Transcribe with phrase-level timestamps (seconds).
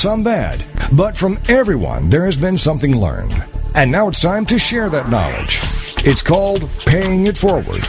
[0.00, 0.64] some bad.
[0.92, 3.44] But from everyone, there has been something learned.
[3.74, 5.58] And now it's time to share that knowledge.
[6.06, 7.84] It's called Paying It Forward.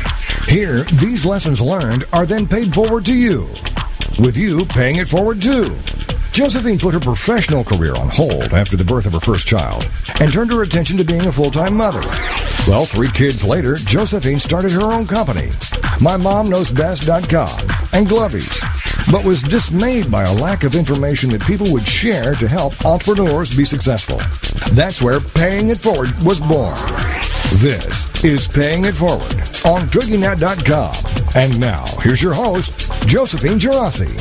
[0.46, 3.48] Here, these lessons learned are then paid forward to you,
[4.20, 5.74] with you paying it forward too.
[6.34, 10.34] Josephine put her professional career on hold after the birth of her first child and
[10.34, 12.02] turned her attention to being a full-time mother.
[12.68, 15.48] Well, three kids later, Josephine started her own company,
[16.00, 17.60] MyMomKnowsBest.com
[17.94, 22.48] and Glovies, but was dismayed by a lack of information that people would share to
[22.48, 24.18] help entrepreneurs be successful.
[24.76, 26.76] That's where Paying It Forward was born.
[27.56, 29.34] This is Paying It Forward
[29.66, 30.96] on TogiNet.com.
[31.36, 34.12] And now, here's your host, Josephine Geraci.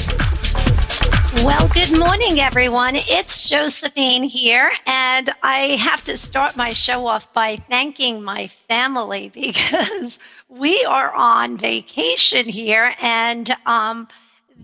[1.44, 2.96] Well, good morning, everyone.
[2.96, 9.28] It's Josephine here, and I have to start my show off by thanking my family
[9.34, 14.06] because we are on vacation here, and um,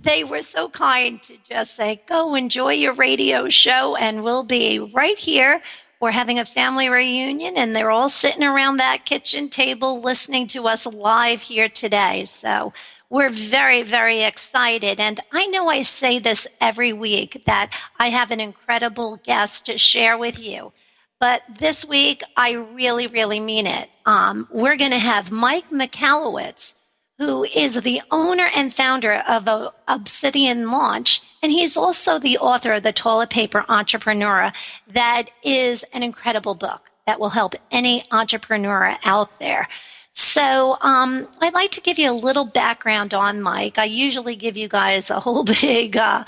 [0.02, 4.90] they were so kind to just say, Go enjoy your radio show, and we'll be
[4.94, 5.60] right here.
[6.00, 10.66] We're having a family reunion, and they're all sitting around that kitchen table listening to
[10.66, 12.24] us live here today.
[12.26, 12.72] So,
[13.08, 14.98] we're very, very excited.
[14.98, 19.78] And I know I say this every week that I have an incredible guest to
[19.78, 20.72] share with you.
[21.18, 23.88] But this week, I really, really mean it.
[24.04, 26.74] Um, we're going to have Mike Michalowicz,
[27.18, 29.48] who is the owner and founder of
[29.88, 31.22] Obsidian Launch.
[31.42, 34.52] And he's also the author of The Toilet Paper Entrepreneur,
[34.88, 39.68] that is an incredible book that will help any entrepreneur out there.
[40.12, 43.78] So um, I'd like to give you a little background on Mike.
[43.78, 46.24] I usually give you guys a whole big uh,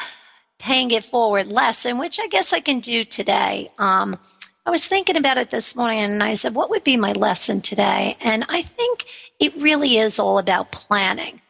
[0.58, 3.70] paying it forward lesson, which I guess I can do today.
[3.78, 4.18] Um,
[4.66, 7.62] I was thinking about it this morning and I said, what would be my lesson
[7.62, 8.18] today?
[8.20, 9.06] And I think
[9.38, 11.40] it really is all about planning.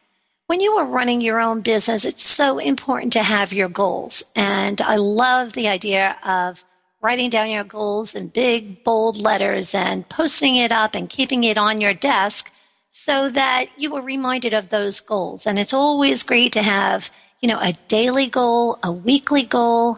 [0.47, 4.23] When you are running your own business, it's so important to have your goals.
[4.35, 6.65] And I love the idea of
[7.01, 11.57] writing down your goals in big, bold letters and posting it up and keeping it
[11.57, 12.51] on your desk
[12.89, 15.45] so that you are reminded of those goals.
[15.45, 17.09] And it's always great to have,
[17.41, 19.97] you know, a daily goal, a weekly goal,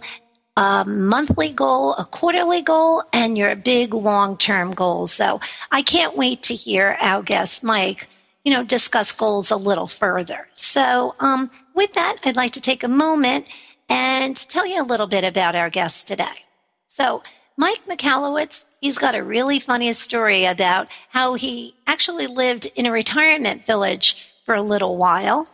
[0.57, 5.13] a monthly goal, a quarterly goal, and your big long term goals.
[5.13, 5.39] So
[5.71, 8.07] I can't wait to hear our guest, Mike,
[8.43, 10.47] you know, discuss goals a little further.
[10.53, 13.49] So, um, with that, I'd like to take a moment
[13.89, 16.45] and tell you a little bit about our guest today.
[16.87, 17.23] So,
[17.57, 22.91] Mike Michalowicz, he's got a really funny story about how he actually lived in a
[22.91, 25.47] retirement village for a little while.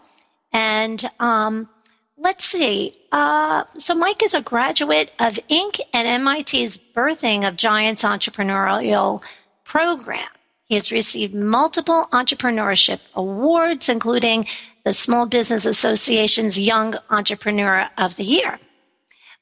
[0.54, 1.68] And um,
[2.18, 2.92] let's see.
[3.12, 5.80] Uh, so, Mike is a graduate of Inc.
[5.94, 9.24] and MIT's Birthing of Giants entrepreneurial
[9.64, 10.28] program.
[10.66, 14.46] He has received multiple entrepreneurship awards, including
[14.84, 18.60] the Small Business Association's Young Entrepreneur of the Year.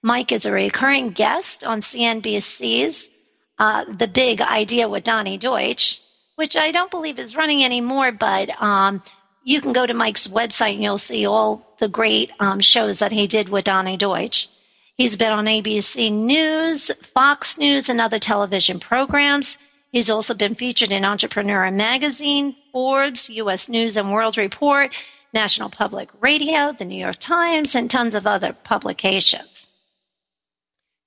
[0.04, 3.10] Mike is a recurring guest on CNBC's
[3.58, 6.00] uh, The Big Idea with Donny Deutsch,
[6.36, 9.02] which I don't believe is running anymore, but um,
[9.46, 13.12] you can go to Mike's website and you'll see all the great um, shows that
[13.12, 14.50] he did with Donny Deutsch.
[14.98, 19.60] He's been on ABC News, Fox News, and other television programs.
[19.92, 23.70] He's also been featured in Entrepreneur Magazine, Forbes, U.S.
[23.70, 24.96] News and World Report,
[25.32, 29.70] National Public Radio, The New York Times, and tons of other publications.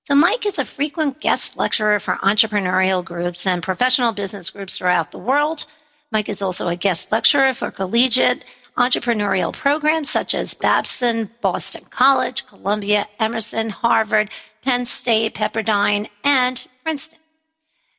[0.04, 5.10] So, Mike is a frequent guest lecturer for entrepreneurial groups and professional business groups throughout
[5.10, 5.66] the world.
[6.10, 8.44] Mike is also a guest lecturer for collegiate
[8.78, 14.30] entrepreneurial programs such as Babson, Boston College, Columbia, Emerson, Harvard,
[14.62, 17.18] Penn State, Pepperdine, and Princeton.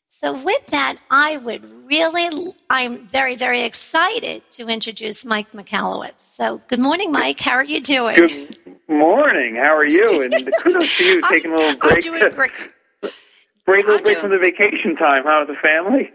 [0.07, 6.19] So, with that, I would really, I'm very, very excited to introduce Mike Michalowicz.
[6.19, 7.39] So, good morning, Mike.
[7.39, 8.15] How are you doing?
[8.15, 8.57] Good
[8.89, 9.55] morning.
[9.55, 10.23] How are you?
[10.23, 11.93] And kudos to you taking a little break.
[11.93, 12.51] I'm doing great.
[13.65, 15.23] break, little break from the vacation time.
[15.23, 16.11] How's the family?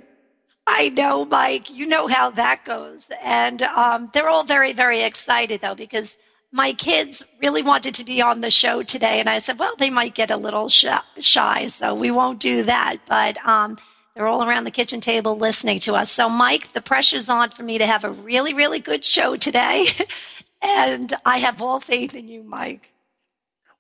[0.66, 1.70] I know, Mike.
[1.70, 3.10] You know how that goes.
[3.22, 6.18] And um, they're all very, very excited, though, because
[6.52, 9.20] my kids really wanted to be on the show today.
[9.20, 12.96] And I said, well, they might get a little shy, so we won't do that.
[13.06, 13.76] But, um,
[14.14, 16.10] they're all around the kitchen table listening to us.
[16.10, 19.86] So, Mike, the pressure's on for me to have a really, really good show today.
[20.62, 22.93] and I have all faith in you, Mike.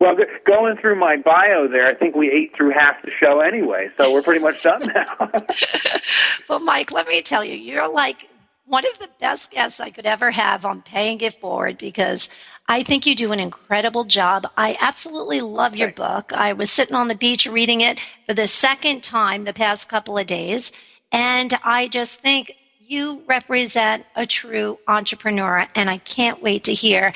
[0.00, 3.90] Well, going through my bio there, I think we ate through half the show anyway,
[3.96, 5.30] so we're pretty much done now.
[6.48, 8.28] well, Mike, let me tell you, you're like
[8.66, 12.28] one of the best guests I could ever have on Paying It Forward because
[12.66, 14.46] I think you do an incredible job.
[14.56, 16.32] I absolutely love your book.
[16.32, 20.16] I was sitting on the beach reading it for the second time the past couple
[20.16, 20.72] of days,
[21.12, 27.12] and I just think you represent a true entrepreneur, and I can't wait to hear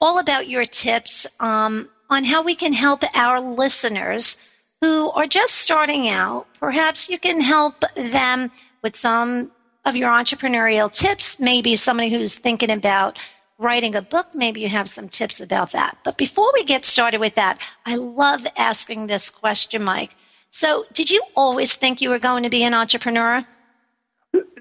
[0.00, 4.36] all about your tips um, on how we can help our listeners
[4.80, 6.46] who are just starting out.
[6.58, 8.50] Perhaps you can help them
[8.82, 9.52] with some
[9.84, 11.38] of your entrepreneurial tips.
[11.38, 13.18] Maybe somebody who's thinking about
[13.58, 15.98] writing a book, maybe you have some tips about that.
[16.02, 20.16] But before we get started with that, I love asking this question, Mike.
[20.48, 23.46] So, did you always think you were going to be an entrepreneur?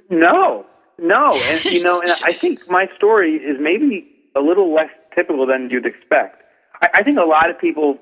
[0.10, 0.66] No,
[1.00, 1.40] no.
[1.50, 5.70] And, you know, and I think my story is maybe a little less typical than
[5.70, 6.44] you'd expect.
[6.82, 7.98] I, I think a lot of people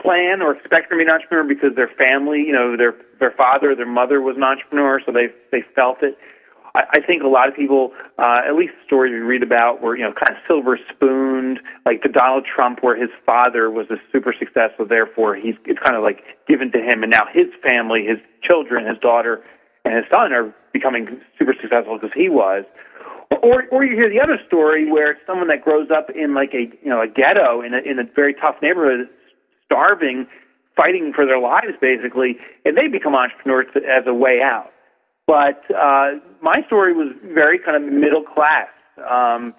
[0.00, 3.74] plan or expect to be an entrepreneur because their family, you know, their their father,
[3.74, 6.16] their mother was an entrepreneur, so they they felt it.
[6.74, 10.04] I, think a lot of people, uh, at least stories we read about, were you
[10.04, 14.34] know kind of silver spooned, like the Donald Trump, where his father was a super
[14.38, 18.18] successful, therefore he's it's kind of like given to him, and now his family, his
[18.42, 19.42] children, his daughter,
[19.84, 22.64] and his son are becoming super successful because he was.
[23.30, 26.62] Or, or you hear the other story where someone that grows up in like a
[26.82, 29.08] you know a ghetto in a in a very tough neighborhood,
[29.66, 30.26] starving,
[30.76, 34.72] fighting for their lives basically, and they become entrepreneurs as a way out.
[35.26, 38.68] But uh, my story was very kind of middle class.
[39.08, 39.54] Um,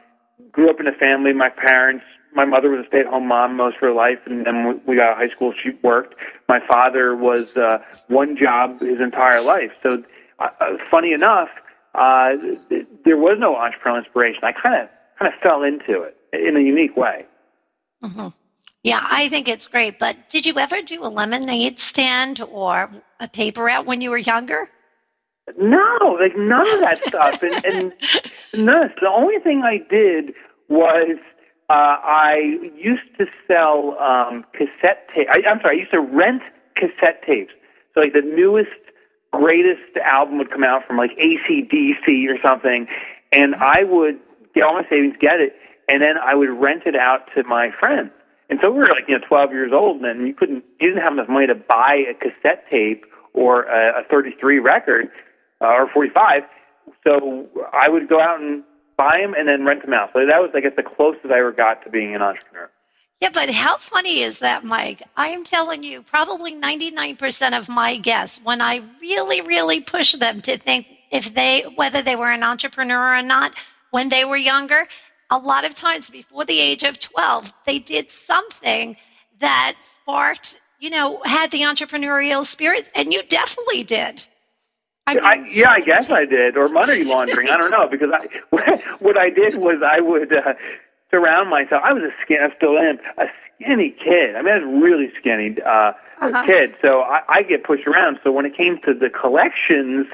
[0.52, 1.32] grew up in a family.
[1.32, 4.96] My parents, my mother was a stay-at-home mom most of her life, and then we
[4.96, 5.54] got out of high school.
[5.62, 6.16] She worked.
[6.48, 9.72] My father was uh, one job his entire life.
[9.84, 10.04] So,
[10.40, 11.50] uh, uh funny enough,
[12.00, 12.36] uh,
[13.06, 14.40] there was no entrepreneurial inspiration.
[14.44, 17.26] I kind of kind of fell into it in a unique way.
[18.04, 18.30] Mm-hmm.
[18.84, 20.00] Yeah, I think it's great.
[20.00, 24.18] But did you ever do a lemonade stand or a paper route when you were
[24.18, 24.70] younger?
[25.58, 27.44] No, like none of that stuff.
[27.44, 27.94] And, and
[28.66, 28.94] none.
[29.02, 30.34] The only thing I did
[30.70, 31.18] was
[31.70, 35.32] uh, I used to sell um, cassette tapes.
[35.36, 36.42] I'm sorry, I used to rent
[36.76, 37.52] cassette tapes.
[37.94, 38.70] So like the newest,
[39.32, 42.88] greatest album would come out from like ACDC or something,
[43.32, 44.20] and I would
[44.54, 45.54] get all my savings, get it,
[45.92, 48.12] and then I would rent it out to my friends.
[48.50, 51.04] And so we were like, you know, 12 years old, and you couldn't, you didn't
[51.04, 55.10] have enough money to buy a cassette tape or a, a 33 record
[55.62, 56.44] uh, or 45.
[57.04, 58.64] So I would go out and
[58.98, 60.10] buy them and then rent them out.
[60.14, 62.70] So that was, I guess, the closest I ever got to being an entrepreneur.
[63.22, 65.02] Yeah, but how funny is that, Mike?
[65.18, 70.40] I am telling you, probably 99% of my guests, when I really, really push them
[70.42, 73.56] to think if they, whether they were an entrepreneur or not,
[73.92, 74.86] when they were younger,
[75.32, 78.96] a lot of times before the age of 12, they did something
[79.40, 84.26] that sparked, you know, had the entrepreneurial spirit, and you definitely did.
[85.08, 87.50] I mean, I, yeah, I guess I did, or money laundering.
[87.50, 88.28] I don't know because I
[89.00, 90.54] what I did was I would uh,
[91.12, 91.82] surround myself.
[91.84, 93.26] I was a skin, I still am a
[93.56, 94.36] skinny kid.
[94.36, 96.46] I mean, I was really skinny uh, uh-huh.
[96.46, 96.76] kid.
[96.82, 98.20] So I, I get pushed around.
[98.24, 100.08] So when it came to the collections,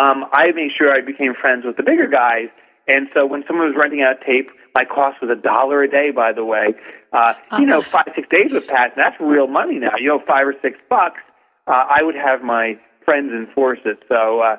[0.00, 2.48] um, I made sure I became friends with the bigger guys.
[2.88, 6.10] And so when someone was renting out tape, my cost was a dollar a day,
[6.10, 6.74] by the way.
[7.12, 7.58] Uh, uh-huh.
[7.58, 9.96] You know, five, six days would pass, and that's real money now.
[9.98, 11.20] You know, five or six bucks.
[11.66, 14.02] Uh, I would have my friends enforce it.
[14.08, 14.56] So, uh,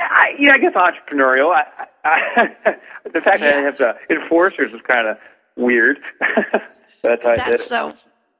[0.00, 1.54] I, yeah, I guess entrepreneurial.
[1.54, 2.74] I, I,
[3.12, 5.18] the fact that I have the enforcers is kind of
[5.56, 5.98] weird.
[6.20, 7.60] that's how that's I did.
[7.60, 7.94] So,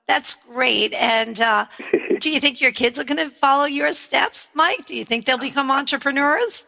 [0.06, 0.92] that's great.
[0.94, 1.66] And uh,
[2.20, 4.86] do you think your kids are going to follow your steps, Mike?
[4.86, 6.66] Do you think they'll become entrepreneurs?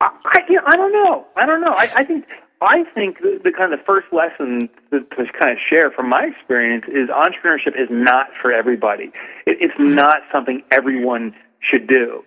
[0.00, 1.26] I, I, you know, I don't know.
[1.36, 1.72] I don't know.
[1.72, 2.24] I, I think
[2.60, 6.08] I think the, the kind of the first lesson to, to kind of share from
[6.08, 9.12] my experience is entrepreneurship is not for everybody.
[9.46, 9.94] It, it's mm-hmm.
[9.94, 12.24] not something everyone should do.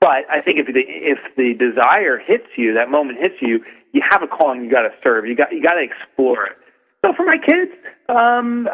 [0.00, 4.02] But I think if the if the desire hits you, that moment hits you, you
[4.08, 5.26] have a calling you got to serve.
[5.26, 6.56] You got you got to explore it.
[7.08, 7.72] So for my kids,
[8.10, 8.68] um,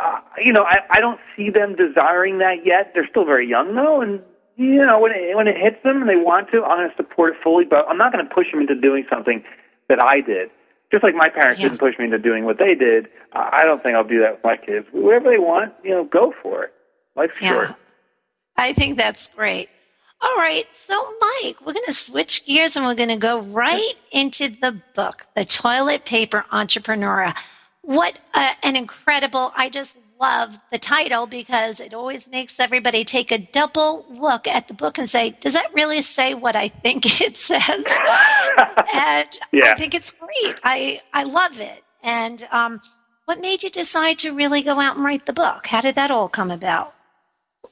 [0.45, 2.91] you know, I, I don't see them desiring that yet.
[2.93, 4.21] They're still very young though, and
[4.57, 6.97] you know, when it, when it hits them and they want to, I'm going to
[6.97, 7.64] support it fully.
[7.64, 9.45] But I'm not going to push them into doing something
[9.88, 10.50] that I did.
[10.91, 11.69] Just like my parents yeah.
[11.69, 14.45] didn't push me into doing what they did, I don't think I'll do that with
[14.45, 14.87] my kids.
[14.91, 16.73] Whatever they want, you know, go for it.
[17.17, 17.53] Life's yeah.
[17.53, 17.76] short.
[18.57, 19.69] I think that's great.
[20.21, 23.95] All right, so Mike, we're going to switch gears and we're going to go right
[24.11, 27.35] into the book, The Toilet Paper Entrepreneur.
[27.85, 33.31] What uh, an incredible, I just love the title because it always makes everybody take
[33.31, 37.21] a double look at the book and say, does that really say what I think
[37.21, 37.61] it says?
[38.95, 39.73] and yeah.
[39.73, 40.59] I think it's great.
[40.62, 41.85] I, I love it.
[42.03, 42.81] And um,
[43.26, 45.67] what made you decide to really go out and write the book?
[45.67, 46.95] How did that all come about?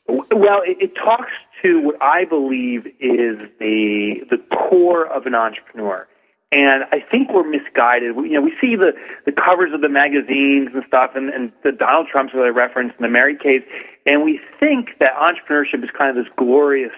[0.08, 1.30] Well, it, it talks
[1.62, 6.08] to what I believe is the the core of an entrepreneur.
[6.52, 8.14] And I think we're misguided.
[8.14, 8.92] We, you know, we see the,
[9.24, 12.96] the covers of the magazines and stuff, and, and the Donald Trumps that I referenced,
[12.98, 13.62] and the Mary Kays,
[14.06, 16.92] and we think that entrepreneurship is kind of this glorious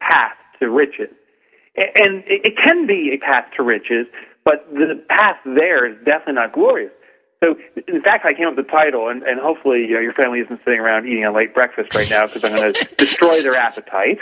[0.00, 1.14] path to riches.
[1.76, 4.06] And it, it can be a path to riches,
[4.44, 6.92] but the path there is definitely not glorious.
[7.44, 7.54] So,
[7.86, 10.40] in fact, I came up with the title, and, and hopefully, you know, your family
[10.40, 13.54] isn't sitting around eating a late breakfast right now because I'm going to destroy their
[13.54, 14.18] appetite,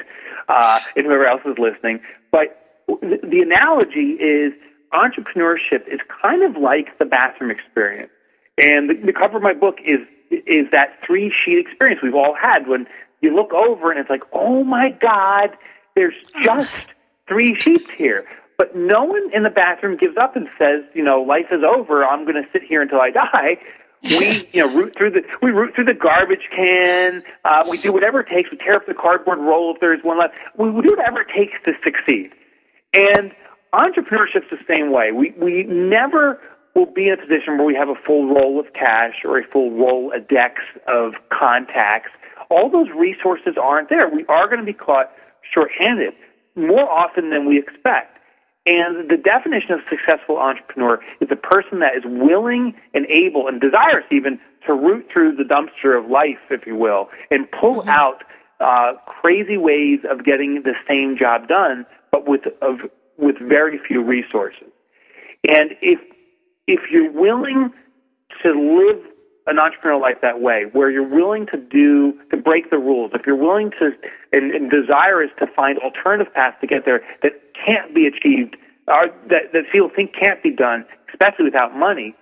[0.48, 2.00] uh, and whoever else is listening.
[2.32, 4.52] But the analogy is
[4.94, 8.10] entrepreneurship is kind of like the bathroom experience.
[8.62, 12.34] And the, the cover of my book is is that three sheet experience we've all
[12.34, 12.86] had when
[13.20, 15.50] you look over and it's like, oh my God,
[15.94, 16.74] there's just
[17.28, 18.24] three sheets here.
[18.56, 22.04] But no one in the bathroom gives up and says, you know, life is over.
[22.04, 23.58] I'm going to sit here until I die.
[24.02, 27.22] We, you know, root through the we root through the garbage can.
[27.44, 28.50] Uh, we do whatever it takes.
[28.50, 30.34] We tear up the cardboard roll if there's one left.
[30.56, 32.32] We, we do whatever it takes to succeed.
[32.92, 33.32] And
[33.74, 35.12] entrepreneurship's the same way.
[35.12, 36.40] We we never
[36.74, 39.46] will be in a position where we have a full roll of cash or a
[39.46, 42.10] full roll of decks of contacts.
[42.50, 44.08] All those resources aren't there.
[44.08, 45.10] We are going to be caught
[45.52, 46.14] short-handed
[46.56, 48.18] more often than we expect.
[48.66, 53.60] And the definition of successful entrepreneur is a person that is willing and able and
[53.60, 57.90] desirous even to root through the dumpster of life, if you will, and pull mm-hmm.
[57.90, 58.24] out
[58.60, 62.80] uh, crazy ways of getting the same job done, but with of
[63.18, 64.68] with very few resources.
[65.48, 66.00] And if
[66.66, 67.70] if you're willing
[68.42, 69.04] to live
[69.46, 73.26] an entrepreneurial life that way, where you're willing to do to break the rules, if
[73.26, 73.92] you're willing to
[74.32, 78.56] and, and desirous to find alternative paths to get there that can't be achieved,
[78.88, 82.14] or that that people think can't be done, especially without money,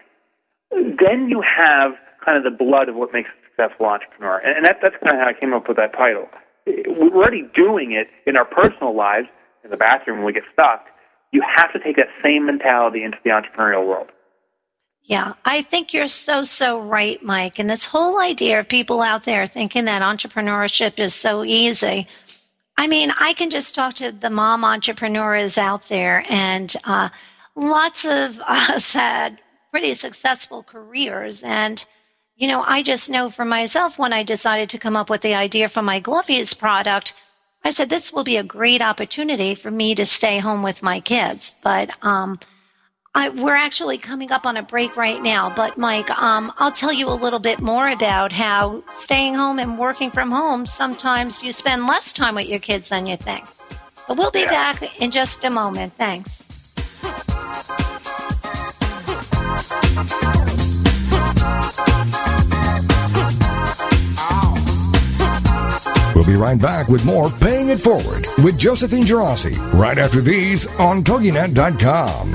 [0.73, 1.93] then you have
[2.25, 4.39] kind of the blood of what makes a successful entrepreneur.
[4.39, 6.29] And, and that, that's kind of how I came up with that title.
[6.67, 9.29] We're already doing it in our personal lives
[9.65, 10.87] in the bathroom when we get stuck,
[11.33, 14.09] you have to take that same mentality into the entrepreneurial world.
[15.05, 17.59] Yeah, I think you're so, so right, Mike.
[17.59, 22.07] And this whole idea of people out there thinking that entrepreneurship is so easy.
[22.77, 27.09] I mean, I can just talk to the mom entrepreneurs out there, and uh,
[27.57, 29.41] lots of us had
[29.73, 31.43] pretty successful careers.
[31.43, 31.85] And,
[32.37, 35.35] you know, I just know for myself when I decided to come up with the
[35.35, 37.15] idea for my Glovies product,
[37.65, 41.01] I said, this will be a great opportunity for me to stay home with my
[41.01, 41.55] kids.
[41.63, 42.41] But um,
[43.15, 45.53] I, we're actually coming up on a break right now.
[45.55, 49.79] But, Mike, um, I'll tell you a little bit more about how staying home and
[49.79, 53.45] working from home, sometimes you spend less time with your kids than you think.
[54.09, 54.73] But we'll be yeah.
[54.73, 55.93] back in just a moment.
[55.93, 56.42] Thanks.
[66.25, 70.73] We'll be right back with more Paying It Forward with Josephine Geraci right after these
[70.79, 72.33] on TogiNet.com.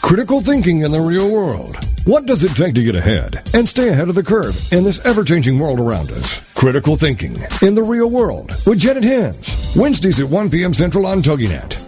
[0.00, 1.76] Critical thinking in the real world.
[2.06, 5.04] What does it take to get ahead and stay ahead of the curve in this
[5.04, 6.40] ever changing world around us?
[6.54, 9.72] Critical thinking in the real world with Janet Hens.
[9.76, 10.74] Wednesdays at 1 p.m.
[10.74, 11.87] Central on TogiNet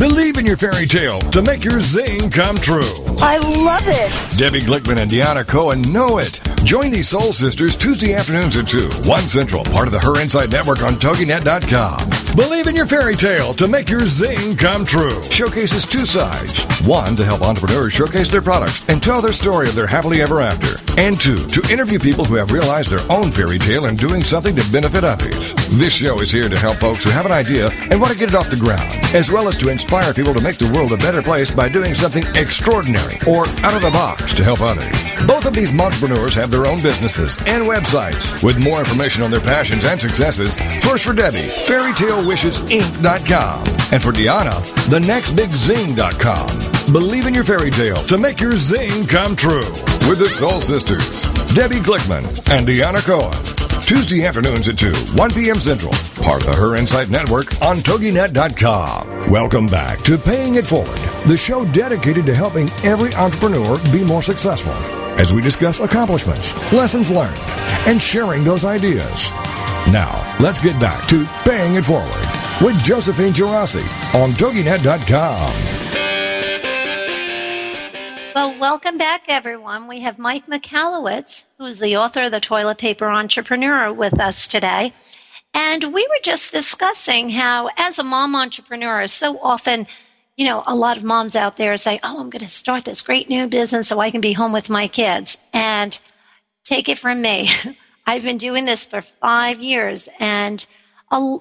[0.00, 2.80] Believe in your fairy tale to make your zing come true.
[3.18, 4.38] I love it.
[4.38, 6.40] Debbie Glickman and Deanna Cohen know it.
[6.64, 10.48] Join these soul sisters Tuesday afternoons at 2, 1 Central, part of the Her Insight
[10.48, 12.08] Network on TogiNet.com.
[12.34, 15.22] Believe in your fairy tale to make your zing come true.
[15.24, 16.64] Showcases two sides.
[16.86, 20.40] One, to help entrepreneurs showcase their products and tell their story of their happily ever
[20.40, 20.78] after.
[20.98, 24.54] And two, to interview people who have realized their own fairy tale and doing something
[24.54, 25.52] to benefit others.
[25.78, 28.30] This show is here to help folks who have an idea and want to get
[28.30, 30.92] it off the ground, as well as to inspire inspire people to make the world
[30.92, 34.86] a better place by doing something extraordinary or out of the box to help others.
[35.26, 38.40] Both of these entrepreneurs have their own businesses and websites.
[38.44, 43.58] With more information on their passions and successes, first for Debbie, fairytalewishesinc.com,
[43.90, 46.92] and for Deanna, thenextbigzing.com.
[46.92, 49.68] Believe in your fairy tale to make your zing come true
[50.08, 53.59] with the Soul Sisters, Debbie Glickman and Deanna Cohen.
[53.82, 55.56] Tuesday afternoons at 2, 1 p.m.
[55.56, 59.30] Central, part of the Her Insight Network on TogiNet.com.
[59.30, 64.22] Welcome back to Paying It Forward, the show dedicated to helping every entrepreneur be more
[64.22, 64.72] successful
[65.18, 67.38] as we discuss accomplishments, lessons learned,
[67.86, 69.30] and sharing those ideas.
[69.90, 72.26] Now, let's get back to Paying It Forward
[72.62, 73.84] with Josephine Geraci
[74.14, 75.79] on TogiNet.com.
[78.60, 79.88] Welcome back, everyone.
[79.88, 84.92] We have Mike Michalowicz, who's the author of The Toilet Paper Entrepreneur, with us today.
[85.54, 89.86] And we were just discussing how, as a mom entrepreneur, so often,
[90.36, 93.00] you know, a lot of moms out there say, Oh, I'm going to start this
[93.00, 95.38] great new business so I can be home with my kids.
[95.54, 95.98] And
[96.62, 97.48] take it from me,
[98.06, 100.66] I've been doing this for five years, and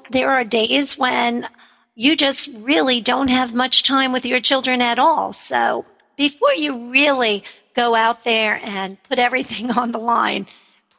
[0.09, 1.49] there are days when
[1.95, 5.33] you just really don't have much time with your children at all.
[5.33, 5.85] So
[6.19, 10.45] before you really go out there and put everything on the line,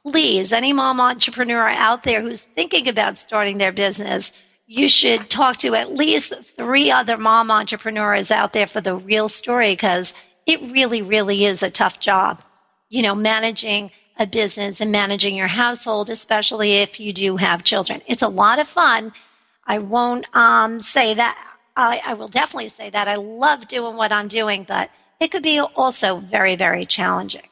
[0.03, 4.33] please, any mom entrepreneur out there who's thinking about starting their business,
[4.67, 9.29] you should talk to at least three other mom entrepreneurs out there for the real
[9.29, 10.15] story because
[10.47, 12.43] it really, really is a tough job.
[12.89, 18.01] You know, managing a business and managing your household, especially if you do have children.
[18.07, 19.13] It's a lot of fun.
[19.67, 21.37] I won't um, say that.
[21.77, 23.07] I, I will definitely say that.
[23.07, 27.43] I love doing what I'm doing, but it could be also very, very challenging.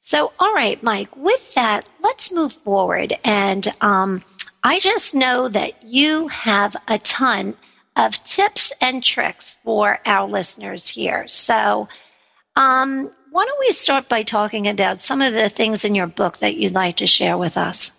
[0.00, 3.14] So, all right, Mike, with that, let's move forward.
[3.24, 4.22] And um,
[4.62, 7.54] I just know that you have a ton
[7.96, 11.26] of tips and tricks for our listeners here.
[11.26, 11.88] So,
[12.54, 16.38] um, why don't we start by talking about some of the things in your book
[16.38, 17.92] that you'd like to share with us?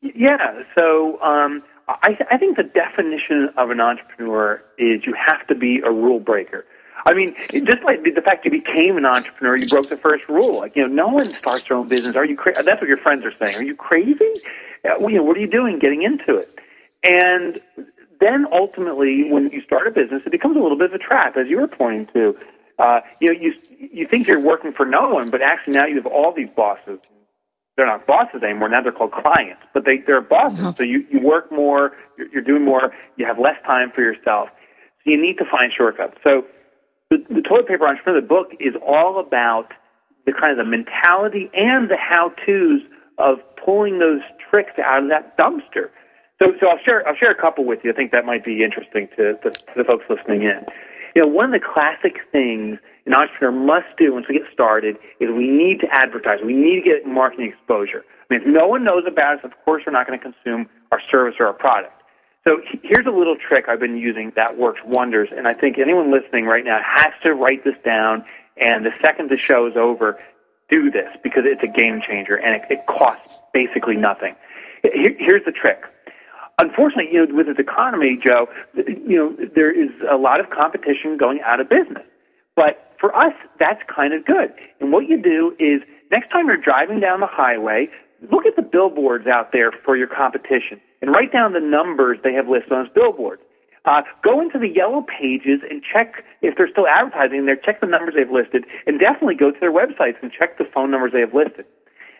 [0.00, 5.54] Yeah, so um, I, I think the definition of an entrepreneur is you have to
[5.54, 6.64] be a rule breaker.
[7.06, 10.58] I mean, just like the fact you became an entrepreneur, you broke the first rule.
[10.58, 12.16] Like, you know, no one starts their own business.
[12.16, 12.60] Are you crazy?
[12.62, 13.54] That's what your friends are saying.
[13.54, 14.32] Are you crazy?
[14.84, 16.58] Well, you know, what are you doing getting into it?
[17.04, 17.60] And
[18.20, 21.36] then ultimately, when you start a business, it becomes a little bit of a trap,
[21.36, 22.36] as you were pointing to.
[22.78, 25.96] Uh, you know, you you think you're working for no one, but actually now you
[25.96, 26.98] have all these bosses.
[27.76, 28.68] They're not bosses anymore.
[28.68, 30.58] Now they're called clients, but they they're bosses.
[30.58, 30.70] Mm-hmm.
[30.76, 34.50] So you you work more, you're, you're doing more, you have less time for yourself.
[35.04, 36.18] So you need to find shortcuts.
[36.24, 36.44] So
[37.10, 39.68] the, the toilet paper entrepreneur, the book is all about
[40.26, 42.80] the kind of the mentality and the how-tos
[43.18, 45.90] of pulling those tricks out of that dumpster.
[46.42, 47.90] So, so I'll share I'll share a couple with you.
[47.90, 50.66] I think that might be interesting to, to, to the folks listening in.
[51.14, 54.96] You know, one of the classic things an entrepreneur must do once we get started
[55.20, 56.40] is we need to advertise.
[56.44, 58.04] We need to get marketing exposure.
[58.28, 60.68] I mean, if no one knows about us, of course we're not going to consume
[60.92, 61.92] our service or our product.
[62.46, 66.12] So here's a little trick I've been using that works wonders, and I think anyone
[66.12, 68.24] listening right now has to write this down.
[68.56, 70.16] And the second the show is over,
[70.70, 74.36] do this because it's a game changer and it, it costs basically nothing.
[74.82, 75.82] Here, here's the trick.
[76.58, 81.16] Unfortunately, you know, with this economy, Joe, you know, there is a lot of competition
[81.16, 82.04] going out of business.
[82.54, 84.52] But for us, that's kind of good.
[84.80, 87.90] And what you do is next time you're driving down the highway,
[88.30, 92.32] look at the billboards out there for your competition and write down the numbers they
[92.32, 93.42] have listed on those billboards.
[93.84, 97.56] Uh, go into the yellow pages and check if they're still advertising there.
[97.56, 100.90] Check the numbers they've listed, and definitely go to their websites and check the phone
[100.90, 101.64] numbers they have listed.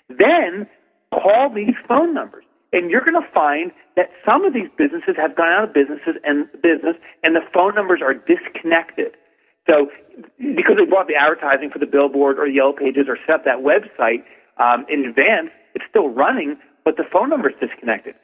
[0.09, 0.69] Then
[1.11, 5.35] call these phone numbers, and you're going to find that some of these businesses have
[5.35, 9.19] gone out of businesses and business, and the phone numbers are disconnected.
[9.67, 9.91] So,
[10.39, 13.45] because they bought the advertising for the billboard or the yellow pages or set up
[13.45, 14.23] that website
[14.59, 18.15] um, in advance, it's still running, but the phone number is disconnected.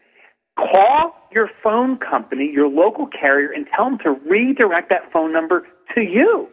[0.57, 5.66] Call your phone company, your local carrier, and tell them to redirect that phone number
[5.95, 6.49] to you.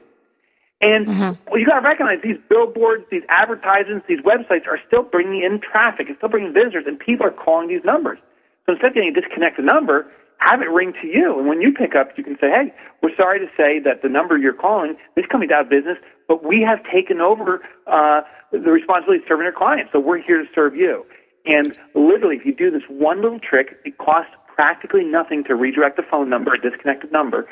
[0.82, 1.52] And mm-hmm.
[1.52, 5.60] well, you got to recognize these billboards, these advertisements, these websites are still bringing in
[5.60, 6.08] traffic.
[6.10, 8.18] It's still bringing visitors, and people are calling these numbers.
[8.66, 11.38] So instead of getting a disconnected number, have it ring to you.
[11.38, 12.74] And when you pick up, you can say, hey,
[13.04, 15.98] we're sorry to say that the number you're calling, is coming out of business,
[16.28, 18.22] but we have taken over uh,
[18.52, 19.92] the responsibility of serving our clients.
[19.92, 21.06] So we're here to serve you.
[21.46, 25.98] And literally, if you do this one little trick, it costs practically nothing to redirect
[25.98, 27.48] the phone number, a disconnected number.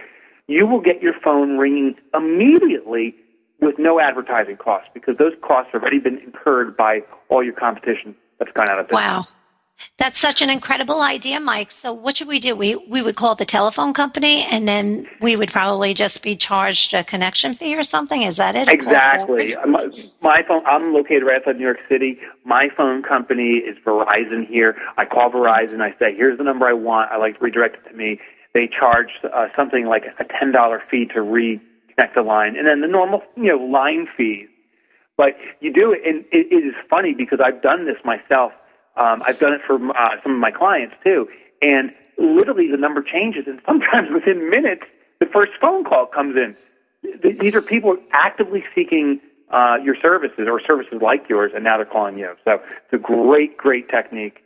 [0.47, 3.15] You will get your phone ringing immediately
[3.59, 8.15] with no advertising costs because those costs have already been incurred by all your competition
[8.39, 9.03] that's gone out of business.
[9.03, 9.23] Wow.
[9.97, 11.71] That's such an incredible idea, Mike.
[11.71, 12.55] So what should we do?
[12.55, 16.93] We we would call the telephone company, and then we would probably just be charged
[16.93, 18.21] a connection fee or something.
[18.21, 18.69] Is that it?
[18.69, 19.55] Exactly.
[19.65, 19.89] My,
[20.21, 20.65] my phone.
[20.65, 22.19] I'm located right outside New York City.
[22.43, 24.75] My phone company is Verizon here.
[24.97, 25.81] I call Verizon.
[25.81, 27.11] I say, "Here's the number I want.
[27.11, 28.19] I like to redirect it to me."
[28.53, 32.81] They charge uh, something like a ten dollar fee to reconnect the line, and then
[32.81, 34.47] the normal, you know, line fees.
[35.17, 38.51] But you do it, and it, it is funny because I've done this myself.
[38.97, 41.27] Um, I've done it for uh, some of my clients too,
[41.61, 44.83] and literally the number changes, and sometimes within minutes,
[45.19, 46.55] the first phone call comes in.
[47.23, 51.85] These are people actively seeking uh, your services or services like yours, and now they're
[51.85, 52.33] calling you.
[52.43, 54.39] So it's a great, great technique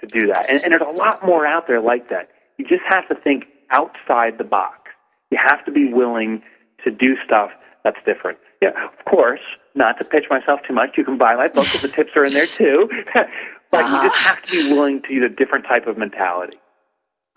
[0.00, 0.50] to do that.
[0.50, 2.28] And, and there's a lot more out there like that.
[2.58, 4.90] You just have to think outside the box.
[5.30, 6.42] You have to be willing
[6.84, 7.50] to do stuff
[7.84, 8.38] that's different.
[8.60, 9.40] Yeah, of course,
[9.74, 10.90] not to pitch myself too much.
[10.96, 12.88] You can buy my book, the tips are in there too.
[13.72, 14.74] but you just have to be ah.
[14.74, 16.58] willing to use a different type of mentality.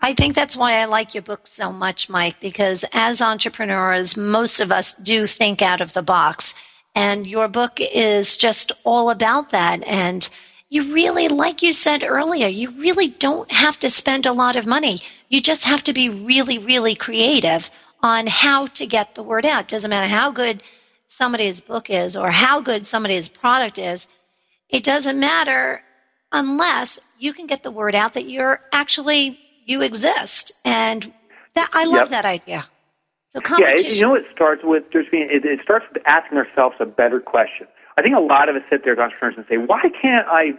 [0.00, 4.60] I think that's why I like your book so much, Mike, because as entrepreneurs, most
[4.60, 6.54] of us do think out of the box.
[6.94, 9.84] And your book is just all about that.
[9.86, 10.28] And
[10.68, 14.66] you really, like you said earlier, you really don't have to spend a lot of
[14.66, 15.00] money.
[15.28, 17.70] You just have to be really, really creative
[18.02, 19.68] on how to get the word out.
[19.68, 20.62] Doesn't matter how good
[21.08, 24.08] somebody's book is or how good somebody's product is.
[24.68, 25.82] It doesn't matter
[26.36, 30.52] unless you can get the word out that you're actually you exist.
[30.64, 31.12] And
[31.54, 32.08] that I love yep.
[32.10, 32.64] that idea.
[33.28, 33.90] So competition.
[33.90, 35.28] Yeah, you know, it starts with just being.
[35.30, 37.66] It, it starts with asking ourselves a better question.
[37.98, 40.52] I think a lot of us sit there as entrepreneurs and say, "Why can't I?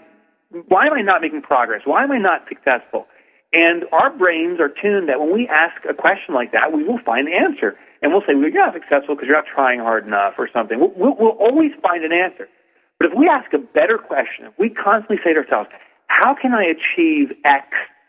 [0.67, 1.81] Why am I not making progress?
[1.85, 3.07] Why am I not successful?"
[3.53, 6.99] And our brains are tuned that when we ask a question like that, we will
[6.99, 7.77] find the answer.
[8.01, 10.79] And we'll say, well, you're not successful because you're not trying hard enough or something.
[10.79, 12.49] We'll, we'll, we'll always find an answer.
[12.99, 15.69] But if we ask a better question, if we constantly say to ourselves,
[16.07, 17.67] how can I achieve X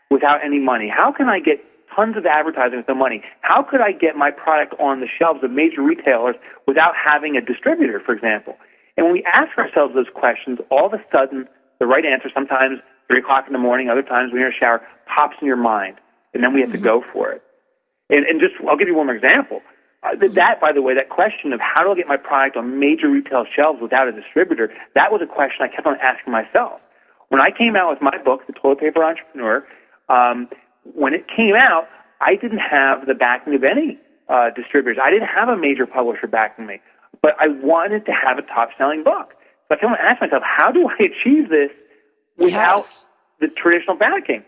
[0.09, 0.89] without any money?
[0.89, 1.61] How can I get
[1.95, 3.23] tons of advertising with no money?
[3.41, 6.35] How could I get my product on the shelves of major retailers
[6.67, 8.57] without having a distributor, for example?
[8.97, 11.47] And when we ask ourselves those questions, all of a sudden,
[11.79, 12.79] the right answer, sometimes
[13.11, 15.57] 3 o'clock in the morning, other times when you're in a shower, pops in your
[15.57, 15.97] mind.
[16.33, 16.77] And then we have mm-hmm.
[16.77, 17.41] to go for it.
[18.09, 19.61] And, and just, I'll give you one more example.
[20.01, 22.79] Uh, that, by the way, that question of how do I get my product on
[22.79, 26.79] major retail shelves without a distributor, that was a question I kept on asking myself.
[27.27, 29.67] When I came out with my book, The Toilet Paper Entrepreneur,
[30.07, 30.47] um,
[30.83, 31.87] when it came out,
[32.21, 34.97] I didn't have the backing of any uh, distributors.
[35.03, 36.79] I didn't have a major publisher backing me,
[37.21, 39.33] but I wanted to have a top-selling book.
[39.67, 41.71] So I kept on asking myself, how do I achieve this
[42.37, 43.09] without yes.
[43.39, 44.43] the traditional backing?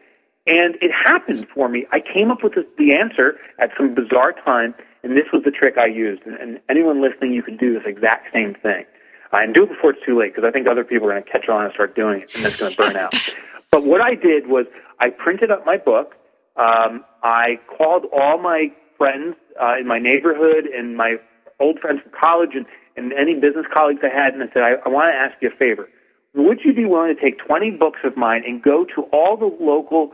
[0.47, 1.85] And it happened for me.
[1.91, 5.51] I came up with the, the answer at some bizarre time, and this was the
[5.51, 6.23] trick I used.
[6.25, 8.85] And, and anyone listening, you can do this exact same thing.
[9.33, 11.23] Uh, and do it before it's too late, because I think other people are going
[11.23, 13.13] to catch on and start doing it, and it's going to burn out.
[13.71, 14.65] But what I did was
[14.99, 16.15] I printed up my book.
[16.57, 21.15] Um, I called all my friends uh, in my neighborhood and my
[21.57, 22.65] old friends from college and,
[22.97, 25.47] and any business colleagues I had, and I said, I, I want to ask you
[25.47, 25.87] a favor.
[26.33, 29.49] Would you be willing to take 20 books of mine and go to all the
[29.63, 30.11] local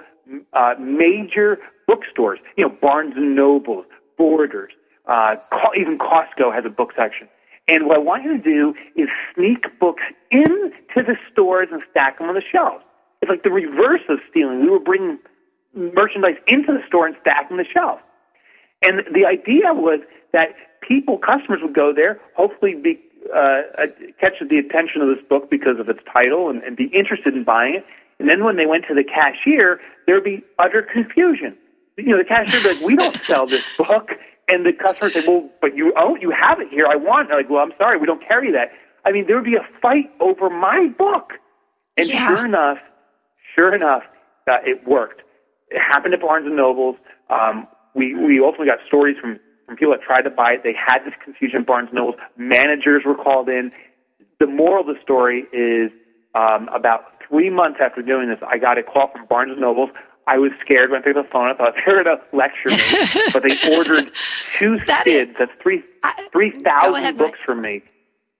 [0.54, 3.86] uh, major bookstores, you know, Barnes and Nobles,
[4.18, 4.72] Borders,
[5.06, 5.36] uh,
[5.80, 7.28] even Costco has a book section.
[7.70, 12.18] And what I want you to do is sneak books into the stores and stack
[12.18, 12.84] them on the shelves.
[13.22, 14.62] It's like the reverse of stealing.
[14.62, 15.20] We were bringing
[15.74, 18.00] merchandise into the store and stacking the shelf.
[18.86, 20.00] And the idea was
[20.34, 20.50] that
[20.82, 23.00] people, customers would go there, hopefully be,
[23.34, 23.88] uh, uh,
[24.20, 27.44] catch the attention of this book because of its title and, and be interested in
[27.44, 27.86] buying it.
[28.20, 31.58] And then when they went to the cashier, there would be utter confusion.
[31.98, 34.12] You know, the cashier would be like, we don't sell this book.
[34.50, 36.86] And the customer said, well, but you own, you have it here.
[36.88, 37.34] I want it.
[37.34, 38.72] Like, well, I'm sorry, we don't carry that.
[39.04, 41.34] I mean, there would be a fight over my book.
[41.98, 42.28] And yeah.
[42.28, 42.78] sure enough,
[43.58, 44.04] sure enough,
[44.50, 45.22] uh, it worked.
[45.70, 46.96] It happened at Barnes and Nobles.
[47.30, 50.62] Um, we we ultimately got stories from from people that tried to buy it.
[50.64, 52.16] They had this confusion at Barnes and Nobles.
[52.38, 53.72] Managers were called in.
[54.40, 55.92] The moral of the story is
[56.36, 59.90] um, about three months after doing this, I got a call from Barnes and Nobles.
[60.28, 61.50] I was scared when I picked up the phone.
[61.50, 64.12] I thought they were going to lecture me, but they ordered
[64.60, 65.32] two that skids.
[65.32, 65.84] Is, That's three
[66.32, 67.82] three thousand books from me.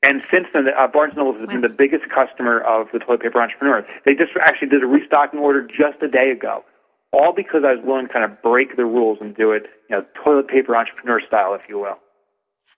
[0.04, 3.22] And since then, uh, Barnes & Noble has been the biggest customer of the toilet
[3.22, 3.86] paper entrepreneur.
[4.06, 6.64] They just actually did a restocking order just a day ago,
[7.12, 9.96] all because I was willing to kind of break the rules and do it, you
[9.96, 11.98] know, toilet paper entrepreneur style, if you will.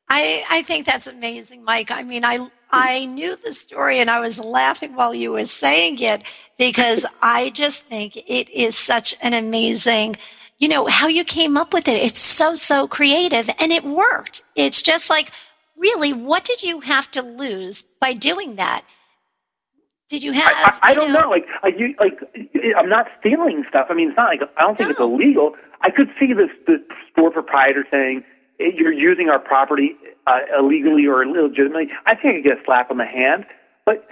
[0.08, 1.92] I, I think that's amazing, Mike.
[1.92, 5.98] I mean, I I knew the story and I was laughing while you were saying
[6.00, 6.24] it
[6.58, 10.16] because I just think it is such an amazing,
[10.58, 11.98] you know, how you came up with it.
[12.04, 14.44] It's so, so creative and it worked.
[14.56, 15.32] It's just like
[15.80, 18.82] really, what did you have to lose by doing that?
[20.10, 20.52] Did you have?
[20.52, 21.22] I, I, I don't know.
[21.22, 21.30] know.
[21.30, 22.20] Like, like, you, like,
[22.78, 23.88] I'm not stealing stuff.
[23.90, 24.92] I mean, it's not like I don't think no.
[24.92, 25.56] it's illegal.
[25.82, 28.24] I could see this the store proprietor saying
[28.60, 29.96] you're using our property
[30.30, 31.90] uh, illegally or illegitimately.
[32.06, 33.46] I think I could get a slap on the hand.
[33.86, 34.08] But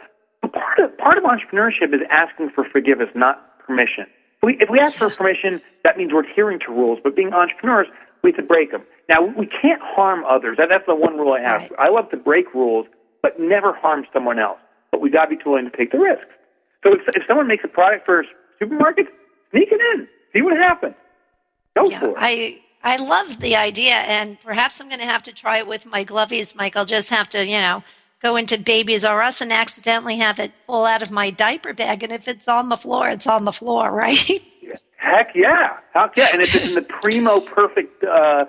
[0.52, 4.06] part of part of entrepreneurship is asking for forgiveness, not permission.
[4.42, 7.00] If we, if we ask for permission, that means we're adhering to rules.
[7.04, 7.88] But being entrepreneurs,
[8.24, 8.84] We have to break them.
[9.10, 10.58] Now, we can't harm others.
[10.58, 11.62] That, that's the one rule I have.
[11.62, 11.80] Right.
[11.80, 12.86] I love to break rules,
[13.22, 14.60] but never harm someone else.
[14.92, 16.26] But we got to be willing to take the risks.
[16.84, 18.26] So if, if someone makes a product for
[18.62, 19.08] supermarkets,
[19.52, 20.08] sneak it in.
[20.34, 20.96] See what happens.
[21.76, 22.16] Go Yeah, for it.
[22.18, 25.86] I I love the idea, and perhaps I'm going to have to try it with
[25.86, 26.76] my glovies, Mike.
[26.76, 27.84] I'll just have to, you know,
[28.22, 32.04] go into Babies R Us and accidentally have it fall out of my diaper bag,
[32.04, 34.42] and if it's on the floor, it's on the floor, right?
[34.98, 35.78] Heck yeah.
[35.94, 36.30] Heck yeah.
[36.34, 38.46] And if it's in the primo perfect uh,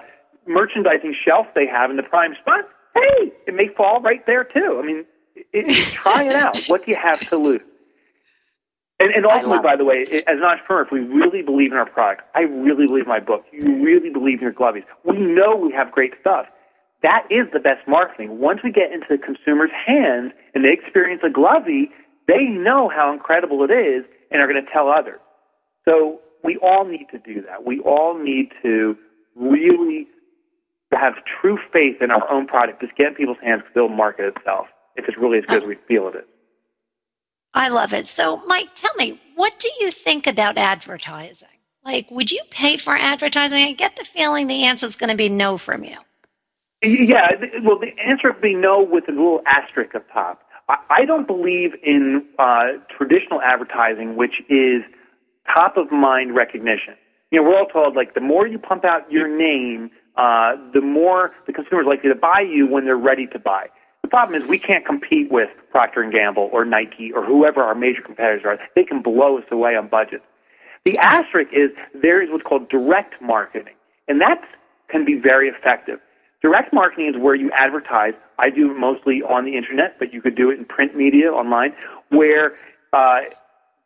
[0.46, 4.80] merchandising shelf they have in the prime spot, hey, it may fall right there too.
[4.82, 5.04] I mean,
[5.36, 6.56] it, it, try it out.
[6.66, 7.62] What do you have to lose?
[9.00, 11.88] And, and ultimately, by the way, as an entrepreneur, if we really believe in our
[11.88, 15.54] product, I really believe in my book, you really believe in your glovies, we know
[15.54, 16.46] we have great stuff.
[17.02, 18.40] That is the best marketing.
[18.40, 21.90] Once we get into the consumer's hands and they experience a glovey,
[22.26, 25.20] they know how incredible it is and are going to tell others.
[25.84, 27.64] So we all need to do that.
[27.64, 28.96] We all need to
[29.36, 30.08] really
[30.92, 32.80] have true faith in our own product.
[32.80, 35.68] Just get in people's hands because it'll market itself if it's really as good as
[35.68, 36.24] we feel it is.
[37.54, 38.06] I love it.
[38.06, 41.48] So, Mike, tell me, what do you think about advertising?
[41.84, 43.62] Like, would you pay for advertising?
[43.64, 45.96] I get the feeling the answer is going to be no from you.
[46.82, 47.30] Yeah,
[47.64, 50.42] well, the answer would be no with a little asterisk up top.
[50.68, 54.82] I, don't believe in uh, traditional advertising, which is
[55.54, 56.94] top of mind recognition.
[57.30, 60.82] You know, we're all told like the more you pump out your name, uh, the
[60.82, 63.68] more the consumer is likely to buy you when they're ready to buy.
[64.08, 67.74] The problem is we can't compete with Procter and Gamble or Nike or whoever our
[67.74, 68.58] major competitors are.
[68.74, 70.24] They can blow us away on budgets.
[70.86, 73.74] The asterisk is there is what's called direct marketing,
[74.08, 74.40] and that
[74.88, 76.00] can be very effective.
[76.40, 78.14] Direct marketing is where you advertise.
[78.38, 81.74] I do mostly on the internet, but you could do it in print media online,
[82.08, 82.54] where
[82.94, 83.20] uh,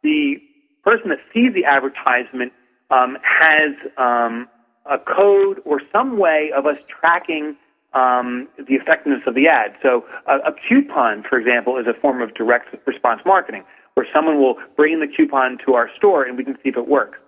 [0.04, 0.36] the
[0.84, 2.52] person that sees the advertisement
[2.92, 4.48] um, has um,
[4.86, 7.56] a code or some way of us tracking
[7.94, 9.74] um, the effectiveness of the ad.
[9.82, 14.38] So a, a coupon, for example, is a form of direct response marketing, where someone
[14.38, 17.18] will bring in the coupon to our store and we can see if it works.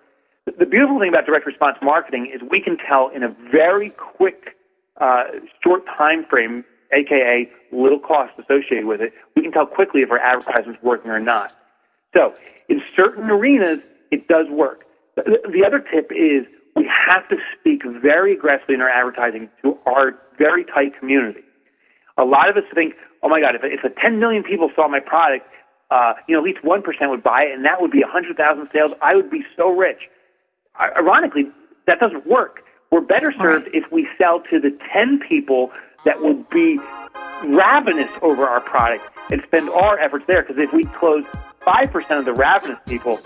[0.46, 4.56] The- beautiful thing about direct response marketing is we can tell in a very quick,
[5.00, 5.24] uh,
[5.62, 10.18] short time frame, aka little cost associated with it, we can tell quickly if our
[10.18, 11.52] advertisement's working or not.
[12.14, 12.34] So
[12.68, 14.84] in certain arenas, it does work.
[15.16, 16.46] The other tip is
[16.76, 21.40] we have to speak very aggressively in our advertising to our very tight community.
[22.18, 25.00] A lot of us think, oh my God, if, if 10 million people saw my
[25.00, 25.46] product,
[25.90, 28.94] uh, you know, at least 1% would buy it, and that would be 100,000 sales.
[29.02, 29.98] I would be so rich.
[30.76, 31.44] I- Ironically,
[31.86, 32.60] that doesn't work.
[32.90, 35.72] We're better served if we sell to the 10 people
[36.04, 36.78] that will be
[37.44, 40.42] ravenous over our product and spend our efforts there.
[40.42, 41.24] Because if we close
[41.66, 43.18] 5% of the ravenous people,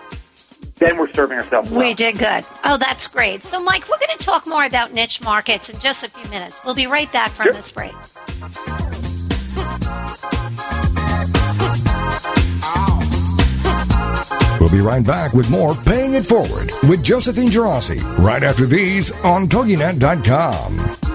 [0.78, 1.80] then we're serving ourselves well.
[1.80, 2.44] We did good.
[2.64, 3.42] Oh, that's great.
[3.42, 6.64] So, Mike, we're going to talk more about niche markets in just a few minutes.
[6.64, 7.52] We'll be right back from Sure.
[7.52, 7.92] this break.
[14.60, 19.12] We'll be right back with more Paying It Forward with Josephine Geraci right after these
[19.22, 21.07] on TogiNet.com.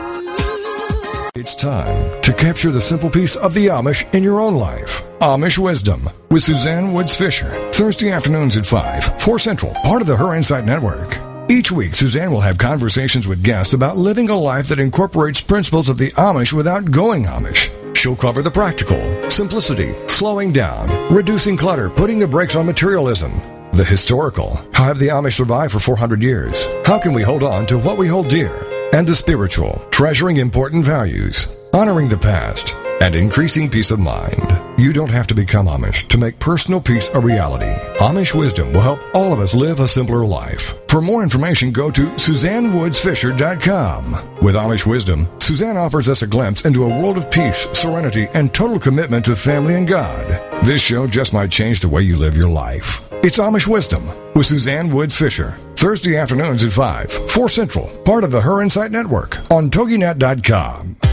[1.35, 5.01] It's time to capture the simple piece of the Amish in your own life.
[5.17, 7.49] Amish Wisdom with Suzanne Woods Fisher.
[7.71, 11.17] Thursday afternoons at 5, 4 Central, part of the Her Insight Network.
[11.49, 15.89] Each week, Suzanne will have conversations with guests about living a life that incorporates principles
[15.89, 17.67] of the Amish without going Amish.
[17.97, 23.31] She'll cover the practical, simplicity, slowing down, reducing clutter, putting the brakes on materialism.
[23.73, 26.67] The historical, how have the Amish survived for 400 years?
[26.85, 28.55] How can we hold on to what we hold dear?
[28.93, 34.45] And the spiritual, treasuring important values, honoring the past, and increasing peace of mind.
[34.77, 37.73] You don't have to become Amish to make personal peace a reality.
[37.97, 40.75] Amish wisdom will help all of us live a simpler life.
[40.89, 44.11] For more information, go to SuzanneWoodsFisher.com.
[44.43, 48.53] With Amish wisdom, Suzanne offers us a glimpse into a world of peace, serenity, and
[48.53, 50.27] total commitment to family and God.
[50.63, 53.01] This show just might change the way you live your life.
[53.23, 55.57] It's Amish Wisdom with Suzanne Woods Fisher.
[55.83, 61.12] Thursday afternoons at 5, 4 Central, part of the Her Insight Network on TogiNet.com.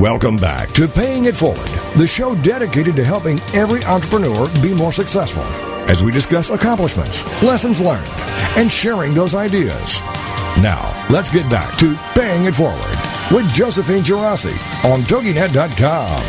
[0.00, 4.90] Welcome back to Paying It Forward, the show dedicated to helping every entrepreneur be more
[4.92, 5.44] successful
[5.88, 8.08] as we discuss accomplishments, lessons learned,
[8.56, 10.00] and sharing those ideas.
[10.60, 12.74] Now, let's get back to Paying It Forward.
[13.30, 14.52] with Josephine Geraci
[14.84, 16.22] on TogiNet.com.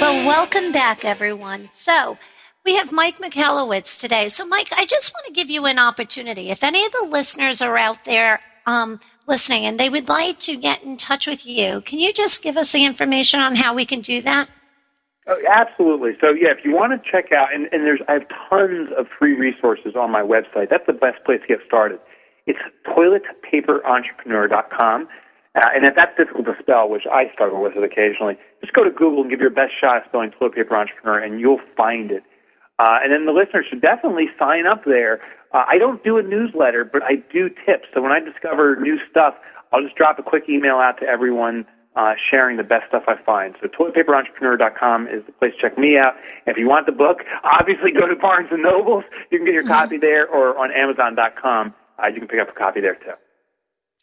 [0.00, 1.68] Well, welcome back, everyone.
[1.72, 2.16] So,
[2.64, 4.28] we have Mike Michalowicz today.
[4.28, 6.50] So, Mike, I just want to give you an opportunity.
[6.50, 10.56] If any of the listeners are out there um, listening and they would like to
[10.56, 13.84] get in touch with you, can you just give us the information on how we
[13.84, 14.48] can do that?
[15.26, 16.12] Oh, absolutely.
[16.20, 19.06] So yeah, if you want to check out, and, and there's I have tons of
[19.18, 20.68] free resources on my website.
[20.68, 22.00] That's the best place to get started.
[22.46, 25.08] It's toiletpaperentrepreneur.com.
[25.54, 28.84] Uh, and if that's difficult to spell, which I struggle with it occasionally, just go
[28.84, 32.10] to Google and give your best shot at spelling toilet paper entrepreneur, and you'll find
[32.10, 32.22] it.
[32.78, 35.20] Uh, and then the listeners should definitely sign up there.
[35.52, 37.88] Uh, I don't do a newsletter, but I do tips.
[37.94, 39.34] So when I discover new stuff,
[39.72, 43.22] I'll just drop a quick email out to everyone uh, sharing the best stuff I
[43.22, 43.54] find.
[43.60, 46.14] So toiletpaperentrepreneur.com is the place to check me out.
[46.46, 49.04] If you want the book, obviously go to Barnes and Nobles.
[49.30, 49.72] You can get your mm-hmm.
[49.72, 51.74] copy there, or on Amazon.com.
[51.98, 53.12] Uh, you can pick up a copy there too.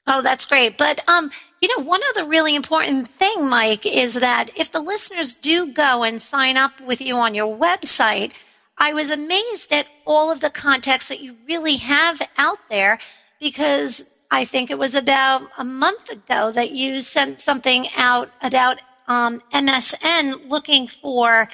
[0.07, 0.77] Oh, that's great.
[0.77, 1.29] But um,
[1.61, 6.03] you know, one other really important thing, Mike, is that if the listeners do go
[6.03, 8.33] and sign up with you on your website,
[8.79, 12.99] I was amazed at all of the context that you really have out there
[13.39, 18.79] because I think it was about a month ago that you sent something out about
[19.07, 21.49] um, MSN looking for,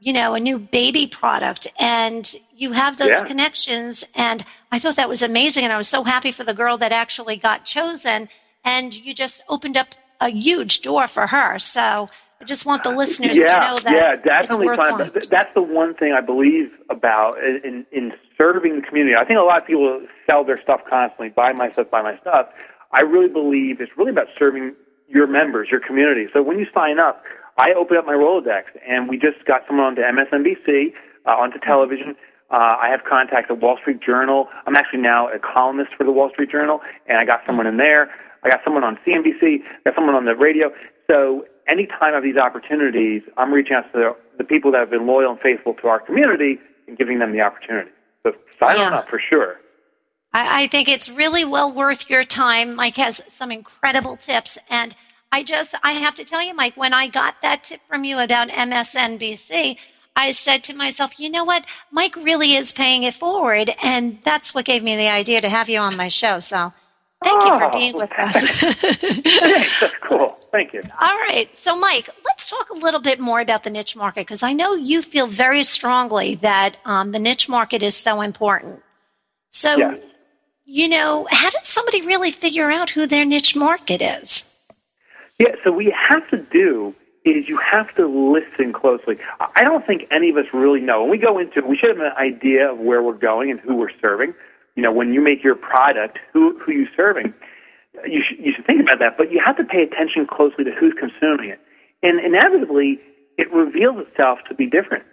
[0.00, 3.24] you know, a new baby product, and you have those yeah.
[3.24, 4.04] connections.
[4.16, 6.92] And I thought that was amazing, and I was so happy for the girl that
[6.92, 8.28] actually got chosen.
[8.64, 11.58] And you just opened up a huge door for her.
[11.58, 12.08] So
[12.44, 14.66] I just want the listeners yeah, to know that yeah, definitely.
[15.30, 19.16] That's the one thing I believe about in, in serving the community.
[19.16, 22.18] I think a lot of people sell their stuff constantly, buy my stuff, buy my
[22.18, 22.48] stuff.
[22.92, 24.76] I really believe it's really about serving
[25.08, 26.26] your members, your community.
[26.34, 27.24] So when you sign up,
[27.56, 30.92] I open up my Rolodex, and we just got someone onto MSNBC,
[31.24, 32.14] uh, onto television.
[32.50, 34.48] Uh, I have contacts at Wall Street Journal.
[34.66, 37.78] I'm actually now a columnist for the Wall Street Journal, and I got someone in
[37.78, 38.10] there.
[38.42, 40.70] I got someone on CNBC, I got someone on the radio.
[41.06, 44.90] So anytime I have these opportunities, I'm reaching out to the, the people that have
[44.90, 47.90] been loyal and faithful to our community and giving them the opportunity.
[48.22, 48.90] So sign yeah.
[48.94, 49.56] up for sure.
[50.32, 52.74] I, I think it's really well worth your time.
[52.74, 54.58] Mike has some incredible tips.
[54.68, 54.94] And
[55.32, 58.18] I just, I have to tell you, Mike, when I got that tip from you
[58.18, 59.76] about MSNBC,
[60.16, 61.66] I said to myself, you know what?
[61.90, 63.70] Mike really is paying it forward.
[63.82, 66.40] And that's what gave me the idea to have you on my show.
[66.40, 66.72] So
[67.22, 68.34] Thank oh, you for being with us.
[68.60, 69.80] Thanks.
[69.80, 70.36] That's cool.
[70.52, 70.82] Thank you.
[71.00, 71.48] All right.
[71.56, 74.74] So, Mike, let's talk a little bit more about the niche market because I know
[74.74, 78.82] you feel very strongly that um, the niche market is so important.
[79.48, 80.00] So, yes.
[80.66, 84.50] you know, how does somebody really figure out who their niche market is?
[85.38, 89.18] Yeah, so we have to do is you have to listen closely.
[89.56, 91.02] I don't think any of us really know.
[91.02, 93.58] When we go into it, we should have an idea of where we're going and
[93.60, 94.34] who we're serving
[94.76, 97.32] you know, when you make your product, who who you serving,
[98.06, 99.16] you should, you should think about that.
[99.16, 101.60] But you have to pay attention closely to who's consuming it,
[102.02, 103.00] and inevitably,
[103.38, 105.04] it reveals itself to be different.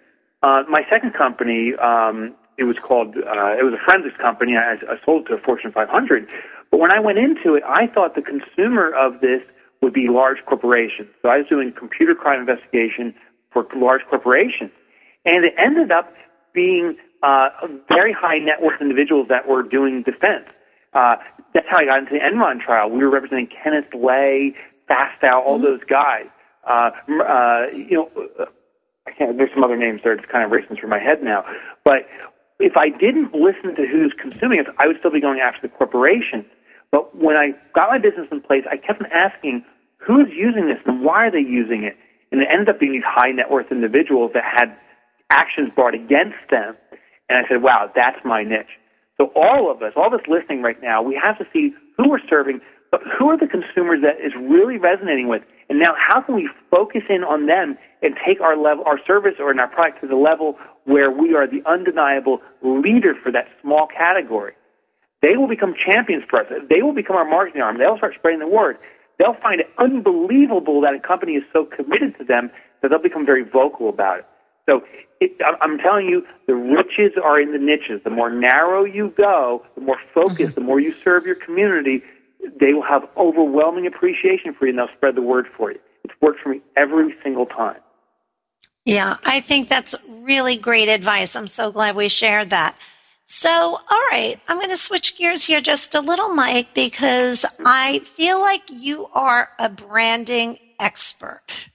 [0.43, 4.53] Uh, my second company, um, it was called, uh, it was a forensics company.
[4.57, 6.27] I, I sold it to a Fortune 500.
[6.71, 9.41] But when I went into it, I thought the consumer of this
[9.81, 11.09] would be large corporations.
[11.21, 13.13] So I was doing computer crime investigation
[13.51, 14.71] for large corporations.
[15.25, 16.13] And it ended up
[16.53, 17.49] being uh,
[17.87, 20.47] very high net worth individuals that were doing defense.
[20.93, 21.15] Uh,
[21.53, 22.89] that's how I got into the Enron trial.
[22.89, 24.55] We were representing Kenneth Lay,
[24.89, 25.63] Fastow, all mm-hmm.
[25.63, 26.27] those guys.
[26.67, 26.91] Uh,
[27.23, 28.45] uh, you know, uh,
[29.07, 30.13] I can't, there's some other names there.
[30.13, 31.45] It's kind of racing through my head now.
[31.83, 32.07] But
[32.59, 35.69] if I didn't listen to who's consuming it, I would still be going after the
[35.69, 36.45] corporation.
[36.91, 39.63] But when I got my business in place, I kept asking
[39.97, 41.97] who's using this and why are they using it?
[42.31, 44.75] And it ended up being these high net worth individuals that had
[45.29, 46.75] actions brought against them
[47.31, 48.77] and I said, wow, that's my niche.
[49.17, 52.09] So all of us, all of us listening right now, we have to see who
[52.09, 52.59] we're serving,
[52.91, 56.49] but who are the consumers that is really resonating with, and now how can we
[56.69, 60.15] focus in on them and take our level, our service or our product to the
[60.15, 64.53] level where we are the undeniable leader for that small category.
[65.21, 66.47] They will become champions for us.
[66.69, 67.77] They will become our marketing arm.
[67.77, 68.77] They'll start spreading the word.
[69.19, 72.49] They'll find it unbelievable that a company is so committed to them
[72.81, 74.25] that they'll become very vocal about it.
[74.71, 74.83] So
[75.19, 78.01] it, I'm telling you, the riches are in the niches.
[78.03, 80.53] The more narrow you go, the more focused, mm-hmm.
[80.53, 82.03] the more you serve your community,
[82.59, 85.79] they will have overwhelming appreciation for you and they'll spread the word for you.
[86.03, 87.79] It's worked for me every single time.
[88.85, 91.35] Yeah, I think that's really great advice.
[91.35, 92.75] I'm so glad we shared that.
[93.23, 97.99] So, all right, I'm going to switch gears here just a little, Mike, because I
[97.99, 101.69] feel like you are a branding expert.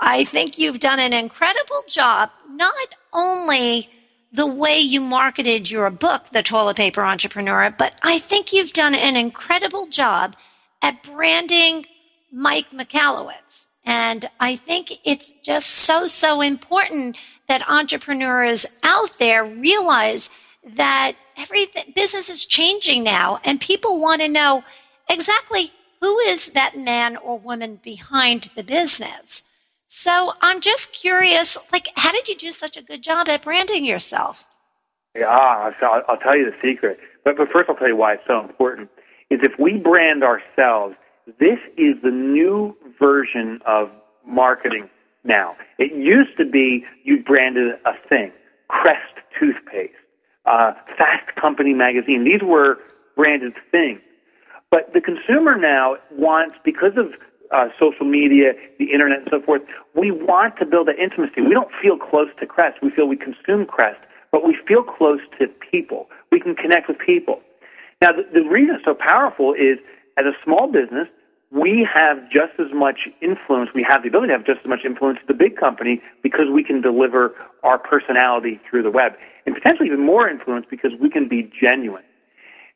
[0.00, 3.88] I think you've done an incredible job, not only
[4.32, 8.94] the way you marketed your book, The Toilet Paper Entrepreneur, but I think you've done
[8.94, 10.36] an incredible job
[10.82, 11.86] at branding
[12.32, 13.66] Mike Michalowicz.
[13.84, 17.16] And I think it's just so, so important
[17.48, 20.28] that entrepreneurs out there realize
[20.64, 24.64] that everything business is changing now and people want to know
[25.08, 29.42] exactly who is that man or woman behind the business.
[29.98, 33.82] So I'm just curious, like, how did you do such a good job at branding
[33.82, 34.46] yourself?
[35.16, 36.98] Yeah, I'll, I'll tell you the secret.
[37.24, 38.90] But, but first, I'll tell you why it's so important.
[39.30, 40.96] Is if we brand ourselves,
[41.40, 43.90] this is the new version of
[44.26, 44.90] marketing
[45.24, 45.56] now.
[45.78, 48.32] It used to be you branded a thing,
[48.68, 49.94] Crest toothpaste,
[50.44, 52.22] uh, Fast Company magazine.
[52.22, 52.80] These were
[53.16, 54.00] branded things.
[54.70, 57.14] But the consumer now wants, because of
[57.52, 59.62] uh, social media, the internet, and so forth,
[59.94, 61.40] we want to build an intimacy.
[61.40, 62.78] We don't feel close to Crest.
[62.82, 66.08] We feel we consume Crest, but we feel close to people.
[66.30, 67.40] We can connect with people.
[68.02, 69.78] Now, the, the reason it's so powerful is
[70.18, 71.08] as a small business,
[71.50, 74.80] we have just as much influence, we have the ability to have just as much
[74.84, 79.12] influence as the big company because we can deliver our personality through the web.
[79.46, 82.02] And potentially even more influence because we can be genuine.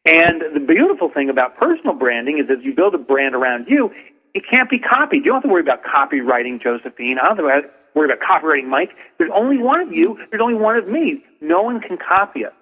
[0.06, 3.90] And the beautiful thing about personal branding is as you build a brand around you,
[4.34, 5.24] it can't be copied.
[5.24, 7.18] You don't have to worry about copywriting Josephine.
[7.20, 8.90] I don't have to worry about copywriting Mike.
[9.18, 10.18] There's only one of you.
[10.30, 11.24] There's only one of me.
[11.40, 12.52] No one can copy it.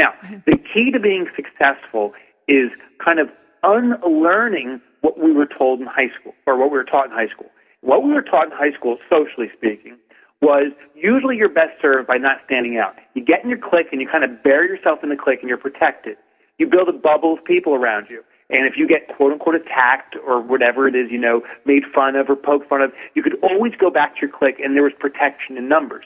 [0.00, 0.38] Now, mm-hmm.
[0.46, 2.12] the key to being successful
[2.48, 2.70] is
[3.04, 3.28] kind of
[3.62, 7.28] unlearning what we were told in high school or what we were taught in high
[7.28, 7.50] school.
[7.80, 9.96] What we were taught in high school, socially speaking,
[10.40, 12.96] was usually you're best served by not standing out.
[13.14, 15.48] You get in your clique and you kind of bury yourself in the clique and
[15.48, 16.16] you're protected.
[16.58, 18.22] You build a bubble of people around you.
[18.52, 22.14] And if you get quote unquote attacked or whatever it is, you know, made fun
[22.16, 24.82] of or poked fun of, you could always go back to your clique and there
[24.82, 26.04] was protection in numbers.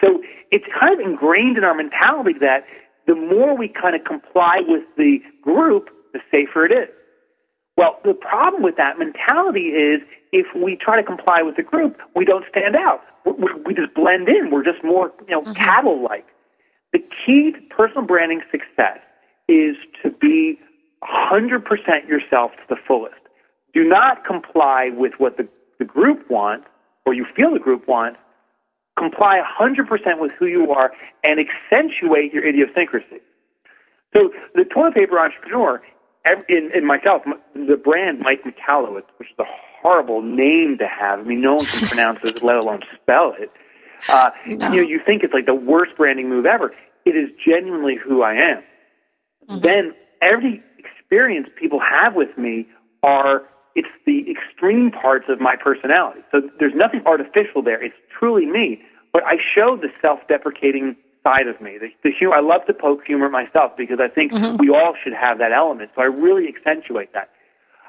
[0.00, 0.20] So
[0.50, 2.66] it's kind of ingrained in our mentality that
[3.06, 6.88] the more we kind of comply with the group, the safer it is.
[7.76, 10.00] Well, the problem with that mentality is
[10.32, 13.02] if we try to comply with the group, we don't stand out.
[13.24, 13.32] We,
[13.66, 14.50] we just blend in.
[14.50, 15.52] We're just more, you know, mm-hmm.
[15.52, 16.26] cattle-like.
[16.92, 18.98] The key to personal branding success
[19.48, 20.58] is to be
[21.04, 23.14] 100% yourself to the fullest.
[23.72, 25.48] Do not comply with what the,
[25.78, 26.66] the group wants
[27.04, 28.18] or you feel the group wants.
[28.96, 30.92] Comply 100% with who you are
[31.26, 33.20] and accentuate your idiosyncrasy.
[34.14, 35.82] So the toilet paper entrepreneur
[36.48, 37.22] in, in myself,
[37.54, 39.44] the brand Mike Michalowicz, which is a
[39.82, 41.20] horrible name to have.
[41.20, 43.50] I mean, no one can pronounce it, let alone spell it.
[44.08, 44.52] Uh, no.
[44.72, 46.72] You know, you think it's like the worst branding move ever.
[47.04, 48.62] It is genuinely who I am.
[49.48, 49.58] Mm-hmm.
[49.60, 50.62] Then every
[51.14, 52.66] experience people have with me
[53.04, 53.42] are
[53.76, 56.20] it's the extreme parts of my personality.
[56.32, 57.82] So there's nothing artificial there.
[57.82, 58.82] It's truly me.
[59.12, 61.78] But I show the self-deprecating side of me.
[61.78, 64.56] The, the humor, I love to poke humor myself because I think mm-hmm.
[64.56, 65.90] we all should have that element.
[65.94, 67.30] So I really accentuate that.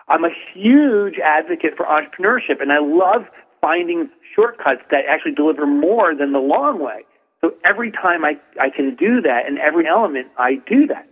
[0.07, 3.25] I'm a huge advocate for entrepreneurship, and I love
[3.59, 7.05] finding shortcuts that actually deliver more than the long way.
[7.41, 11.07] So every time I, I can do that, in every element, I do that.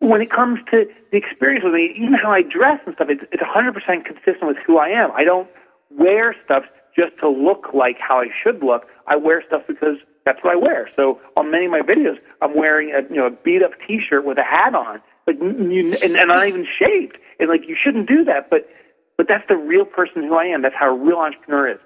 [0.00, 3.22] When it comes to the experience with me, even how I dress and stuff, it's,
[3.32, 5.10] it's 100% consistent with who I am.
[5.12, 5.48] I don't
[5.90, 8.86] wear stuff just to look like how I should look.
[9.06, 10.88] I wear stuff because that's what I wear.
[10.96, 14.24] So on many of my videos, I'm wearing a you know a beat up T-shirt
[14.24, 17.18] with a hat on, like you, and, and I'm not even shaved.
[17.38, 18.68] And like you shouldn't do that, but
[19.16, 20.62] but that's the real person who I am.
[20.62, 21.78] That's how a real entrepreneur is.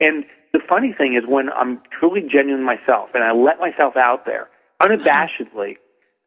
[0.00, 4.24] And the funny thing is when I'm truly genuine myself and I let myself out
[4.24, 4.48] there
[4.80, 5.76] unabashedly,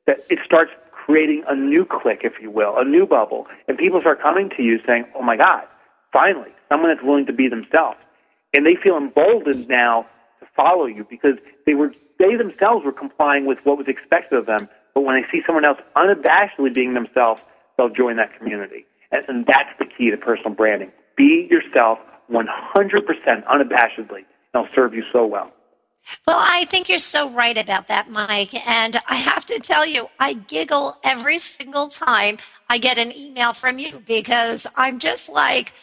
[0.05, 0.71] that it starts
[1.07, 4.61] creating a new clique, if you will, a new bubble, and people start coming to
[4.61, 5.63] you saying, "Oh my God,
[6.11, 7.97] finally, someone that's willing to be themselves,"
[8.53, 10.05] and they feel emboldened now
[10.41, 14.45] to follow you because they were they themselves were complying with what was expected of
[14.47, 14.67] them.
[14.93, 17.41] But when they see someone else unabashedly being themselves,
[17.77, 18.85] they'll join that community.
[19.11, 20.91] And, and that's the key to personal branding.
[21.15, 21.99] Be yourself
[22.31, 22.45] 100%
[23.45, 24.25] unabashedly.
[24.25, 25.51] And it'll serve you so well.
[26.25, 28.53] Well, I think you're so right about that, Mike.
[28.67, 32.37] And I have to tell you, I giggle every single time
[32.69, 35.73] I get an email from you because I'm just like,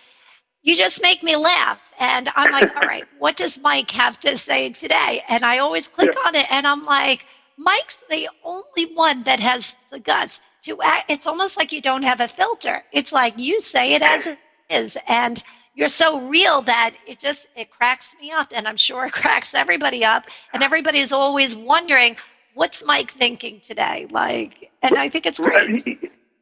[0.63, 1.93] you just make me laugh.
[2.01, 5.23] And I'm like, all right, what does Mike have to say today?
[5.29, 6.29] And I always click yeah.
[6.29, 11.11] on it and I'm like, Mike's the only one that has the guts to act.
[11.11, 12.83] It's almost like you don't have a filter.
[12.93, 14.39] It's like you say it as it
[14.71, 14.97] is.
[15.09, 15.43] And
[15.75, 18.53] you're so real that it just, it cracks me up.
[18.55, 20.27] And I'm sure it cracks everybody up.
[20.53, 22.17] And everybody's always wondering,
[22.55, 24.07] what's Mike thinking today?
[24.11, 25.87] Like, and I think it's great.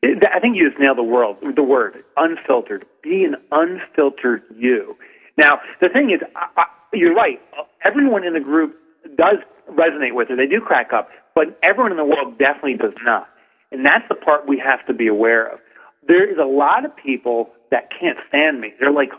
[0.05, 2.85] I think you just nailed the world, the word, unfiltered.
[3.03, 4.97] Be an unfiltered you.
[5.39, 7.41] Now, the thing is, I, I, you're right.
[7.85, 8.76] Everyone in the group
[9.16, 9.37] does
[9.70, 10.37] resonate with it.
[10.37, 13.28] They do crack up, but everyone in the world definitely does not.
[13.70, 15.61] And that's the part we have to be aware of.
[16.07, 18.73] there is a lot of people that can't stand me.
[18.79, 19.11] They're like,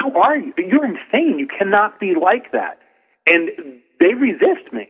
[0.00, 0.54] "Who are you?
[0.56, 1.40] You're insane.
[1.40, 2.78] You cannot be like that,"
[3.26, 3.50] and
[3.98, 4.88] they resist me.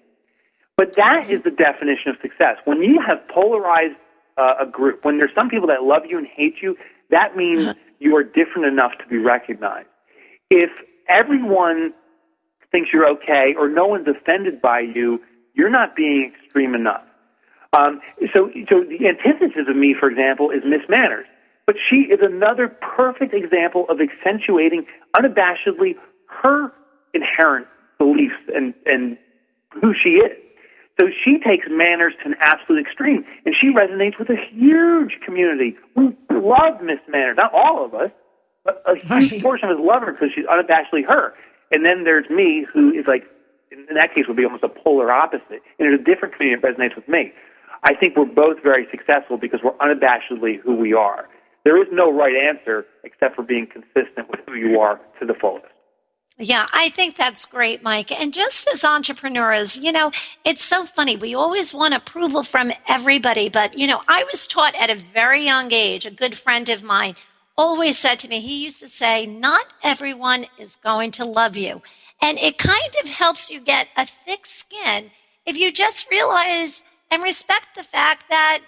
[0.76, 2.58] But that is the definition of success.
[2.66, 3.96] When you have polarized
[4.36, 6.76] uh, a group, when there's some people that love you and hate you,
[7.10, 9.88] that means you are different enough to be recognized.
[10.50, 10.70] If
[11.08, 11.94] everyone
[12.70, 15.20] thinks you're okay or no one's offended by you,
[15.54, 17.04] you're not being extreme enough.
[17.72, 18.00] Um,
[18.32, 21.26] so, so the antithesis of me, for example, is Miss Manners.
[21.66, 24.86] But she is another perfect example of accentuating
[25.16, 25.96] unabashedly
[26.42, 26.72] her
[27.12, 27.66] inherent
[27.98, 29.18] beliefs and, and
[29.80, 30.32] who she is.
[31.00, 35.76] So she takes manners to an absolute extreme, and she resonates with a huge community.
[35.94, 38.10] We love Miss Manners, not all of us,
[38.64, 41.34] but a huge portion of us love her because she's unabashedly her.
[41.70, 43.24] And then there's me, who is like,
[43.70, 45.60] in that case, would be almost a polar opposite.
[45.78, 47.32] And there's a different community that resonates with me.
[47.84, 51.28] I think we're both very successful because we're unabashedly who we are.
[51.66, 55.34] There is no right answer except for being consistent with who you are to the
[55.34, 55.66] fullest.
[56.38, 58.12] Yeah, I think that's great, Mike.
[58.12, 60.12] And just as entrepreneurs, you know,
[60.44, 61.16] it's so funny.
[61.16, 63.48] We always want approval from everybody.
[63.48, 66.84] But, you know, I was taught at a very young age, a good friend of
[66.84, 67.16] mine
[67.58, 71.82] always said to me, he used to say, not everyone is going to love you.
[72.22, 75.10] And it kind of helps you get a thick skin
[75.44, 78.60] if you just realize and respect the fact that,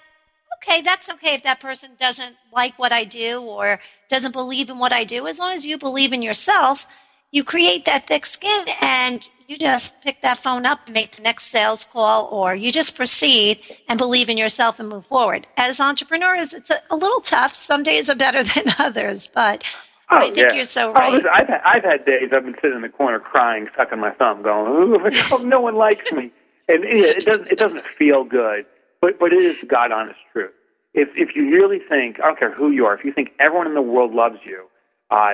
[0.57, 4.79] okay, that's okay if that person doesn't like what I do or doesn't believe in
[4.79, 5.27] what I do.
[5.27, 6.87] As long as you believe in yourself,
[7.31, 11.23] you create that thick skin and you just pick that phone up and make the
[11.23, 15.47] next sales call or you just proceed and believe in yourself and move forward.
[15.57, 17.55] As entrepreneurs it's a, a little tough.
[17.55, 19.63] Some days are better than others but
[20.11, 20.53] oh, i think yeah.
[20.55, 21.13] you're so oh, right.
[21.13, 24.11] listen, I've, had, I've had days i've been sitting in the corner crying sucking my
[24.13, 24.97] thumb going
[25.31, 26.33] oh, no one likes me.
[26.71, 28.65] And it, it doesn't it doesn't feel good
[29.01, 30.53] but but it is god honest truth
[30.95, 33.67] if if you really think i don't care who you are if you think everyone
[33.67, 34.67] in the world loves you
[35.11, 35.33] uh,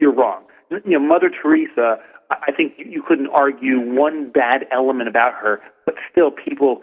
[0.00, 0.44] you're wrong
[0.84, 1.98] you know, Mother Teresa,
[2.30, 6.80] I think you couldn't argue one bad element about her, but still people,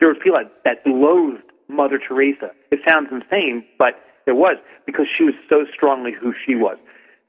[0.00, 2.50] there were people that loathed Mother Teresa.
[2.70, 6.78] It sounds insane, but it was because she was so strongly who she was.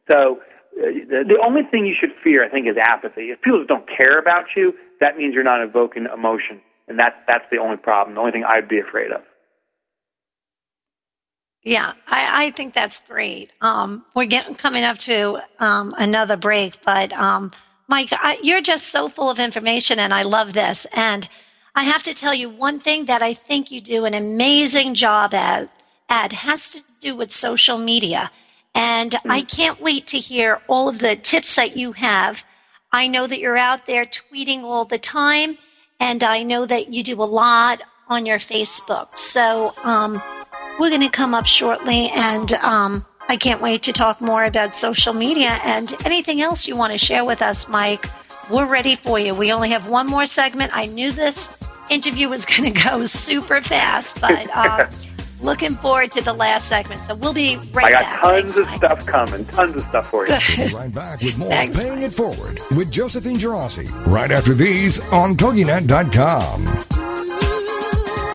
[0.10, 0.40] So
[0.80, 3.32] uh, the only thing you should fear, I think, is apathy.
[3.32, 7.46] If people don't care about you, that means you're not evoking emotion, and that's that's
[7.52, 8.16] the only problem.
[8.16, 9.22] The only thing I'd be afraid of.
[11.64, 13.52] Yeah, I, I think that's great.
[13.60, 17.52] Um, we're getting coming up to um, another break, but um,
[17.88, 20.86] Mike, I, you're just so full of information, and I love this.
[20.96, 21.28] And
[21.74, 25.34] I have to tell you one thing that I think you do an amazing job
[25.34, 25.70] at.
[26.08, 28.30] At has to do with social media,
[28.76, 29.32] and mm-hmm.
[29.32, 32.46] I can't wait to hear all of the tips that you have.
[32.92, 35.58] I know that you're out there tweeting all the time,
[36.00, 39.18] and I know that you do a lot on your Facebook.
[39.18, 40.22] So um,
[40.80, 44.74] we're going to come up shortly, and um, I can't wait to talk more about
[44.74, 48.06] social media and anything else you want to share with us, Mike.
[48.52, 49.34] We're ready for you.
[49.34, 50.72] We only have one more segment.
[50.76, 51.58] I knew this
[51.90, 54.88] interview was going to go super fast, but uh,
[55.42, 57.02] looking forward to the last segment.
[57.02, 57.86] So we'll be right back.
[57.86, 58.76] I got tons Thanks, of Mike.
[58.78, 59.46] stuff coming.
[59.46, 60.38] Tons of stuff for you.
[60.58, 62.04] We'll right back with more Thanks, Paying Mike.
[62.04, 67.55] It Forward with Josephine Geraci right after these on TogiNet.com.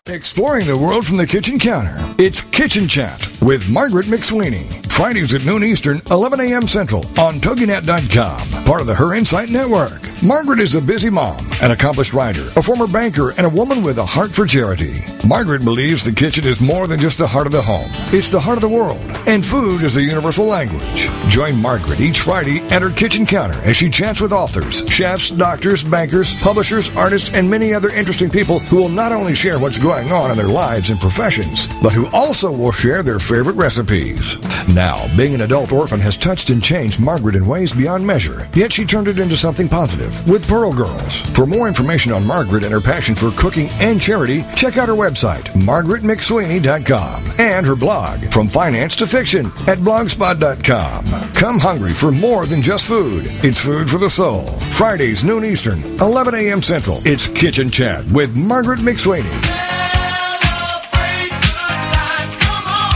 [0.07, 1.95] Exploring the world from the kitchen counter.
[2.17, 4.91] It's Kitchen Chat with Margaret McSweeney.
[4.91, 6.65] Fridays at noon Eastern, 11 a.m.
[6.65, 10.01] Central on TogiNet.com, part of the Her Insight Network.
[10.23, 13.99] Margaret is a busy mom, an accomplished writer, a former banker, and a woman with
[13.99, 14.93] a heart for charity.
[15.27, 17.89] Margaret believes the kitchen is more than just the heart of the home.
[18.11, 21.09] It's the heart of the world, and food is a universal language.
[21.27, 25.83] Join Margaret each Friday at her kitchen counter as she chats with authors, chefs, doctors,
[25.83, 29.90] bankers, publishers, artists, and many other interesting people who will not only share what's going
[29.91, 34.37] on in their lives and professions, but who also will share their favorite recipes.
[34.73, 38.71] Now, being an adult orphan has touched and changed Margaret in ways beyond measure, yet
[38.71, 41.21] she turned it into something positive with Pearl Girls.
[41.33, 44.95] For more information on Margaret and her passion for cooking and charity, check out her
[44.95, 51.33] website, margaretmcsweeney.com, and her blog, From Finance to Fiction, at blogspot.com.
[51.33, 53.23] Come hungry for more than just food.
[53.43, 54.45] It's food for the soul.
[54.71, 56.61] Fridays, noon Eastern, 11 a.m.
[56.61, 56.99] Central.
[57.05, 59.80] It's Kitchen Chat with Margaret McSweeney.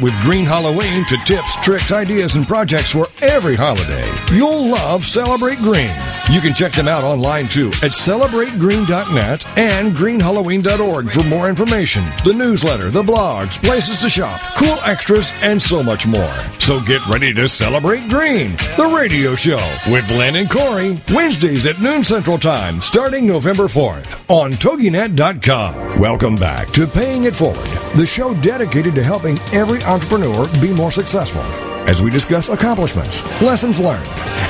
[0.00, 4.08] with Green Halloween to tips, tricks, ideas, and projects for every holiday.
[4.34, 6.15] You'll love Celebrate Green.
[6.28, 12.32] You can check them out online too at celebrategreen.net and greenhalloween.org for more information, the
[12.32, 16.34] newsletter, the blogs, places to shop, cool extras, and so much more.
[16.58, 21.80] So get ready to celebrate green, the radio show with Lynn and Corey, Wednesdays at
[21.80, 26.00] noon Central Time, starting November 4th on TogiNet.com.
[26.00, 27.56] Welcome back to Paying It Forward,
[27.96, 33.78] the show dedicated to helping every entrepreneur be more successful as we discuss accomplishments, lessons
[33.78, 34.06] learned,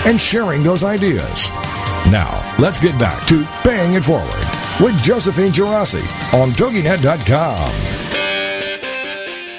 [0.07, 1.49] and sharing those ideas.
[2.11, 4.45] Now, let's get back to Paying It Forward
[4.80, 6.03] with Josephine Geraci
[6.34, 7.97] on TogiNet.com.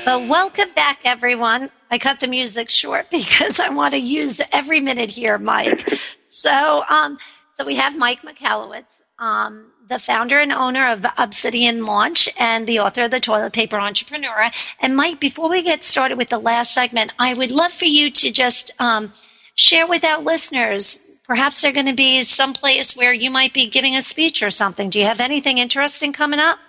[0.05, 1.69] Well, welcome back, everyone.
[1.91, 5.89] I cut the music short because I want to use every minute here, Mike.
[6.29, 7.17] so, um,
[7.53, 12.79] so we have Mike Michalowicz, um, the founder and owner of Obsidian Launch and the
[12.79, 14.49] author of The Toilet Paper Entrepreneur.
[14.79, 18.11] And Mike, before we get started with the last segment, I would love for you
[18.11, 19.13] to just um,
[19.55, 20.99] share with our listeners.
[21.23, 24.89] Perhaps they're going to be someplace where you might be giving a speech or something.
[24.89, 26.59] Do you have anything interesting coming up?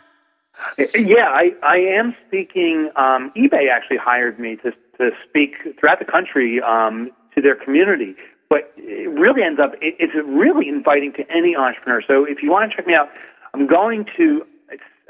[0.95, 2.91] Yeah, I, I am speaking.
[2.97, 8.17] Um, eBay actually hired me to, to speak throughout the country um, to their community
[8.49, 12.03] but it really ends up it, it's really inviting to any entrepreneur.
[12.07, 13.09] So if you want to check me out,
[13.55, 14.43] I'm going to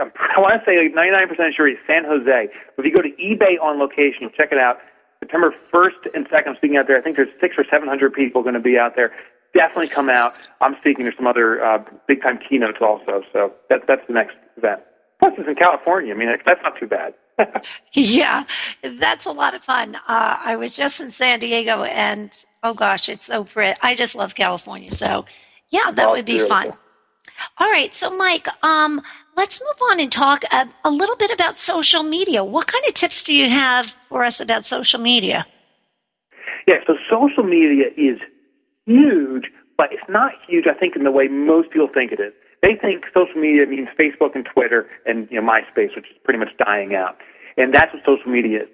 [0.00, 2.48] i'm want to say like 99% sure it's San Jose.
[2.76, 4.78] If you go to eBay on location, check it out.
[5.20, 6.96] September 1st and 2nd, I'm speaking out there.
[6.96, 9.12] I think there's six or 700 people going to be out there.
[9.52, 10.48] Definitely come out.
[10.60, 11.04] I'm speaking.
[11.04, 13.22] There's some other uh, big time keynotes also.
[13.32, 14.80] So that, that's the next event.
[15.18, 16.14] Plus, it's in California.
[16.14, 17.14] I mean, that's not too bad.
[17.92, 18.44] yeah,
[18.82, 19.96] that's a lot of fun.
[20.06, 22.32] Uh, I was just in San Diego, and
[22.62, 23.78] oh gosh, it's so pretty.
[23.82, 24.90] I just love California.
[24.90, 25.24] So,
[25.70, 26.72] yeah, that oh, would be fun.
[27.58, 29.00] All right, so Mike, um,
[29.36, 32.42] let's move on and talk a, a, little bit about social media.
[32.42, 35.46] What kind of tips do you have for us about social media?
[36.66, 38.18] Yeah, so social media is
[38.86, 39.44] huge,
[39.76, 42.32] but it's not huge, I think, in the way most people think it is.
[42.62, 46.40] They think social media means Facebook and Twitter and you know MySpace, which is pretty
[46.40, 47.16] much dying out,
[47.56, 48.68] and that's what social media is.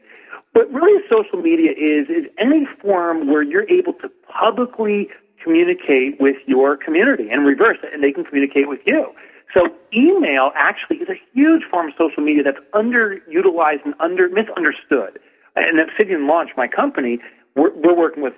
[0.54, 5.10] What really social media is is any form where you're able to publicly
[5.42, 9.12] communicate with your community and reverse it, and they can communicate with you.
[9.52, 15.18] So email actually is a huge form of social media that's underutilized and under misunderstood.
[15.56, 17.18] And Obsidian Launch, my company,
[17.56, 18.34] we're, we're working with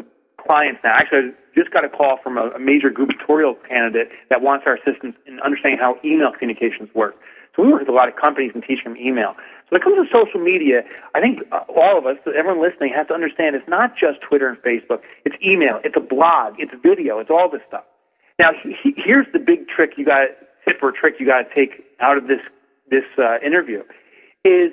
[0.46, 0.94] clients now.
[0.94, 4.74] Actually, I just got a call from a, a major gubernatorial candidate that wants our
[4.74, 7.16] assistance in understanding how email communications work.
[7.54, 9.34] So we work with a lot of companies and teach them email.
[9.36, 10.82] So when it comes to social media,
[11.14, 14.48] I think uh, all of us, everyone listening, has to understand it's not just Twitter
[14.48, 15.00] and Facebook.
[15.24, 17.84] It's email, it's a blog, it's video, it's all this stuff.
[18.38, 20.28] Now, he, here's the big trick you got
[20.66, 22.40] tip or trick you got to take out of this
[22.88, 23.82] this uh, interview
[24.44, 24.70] is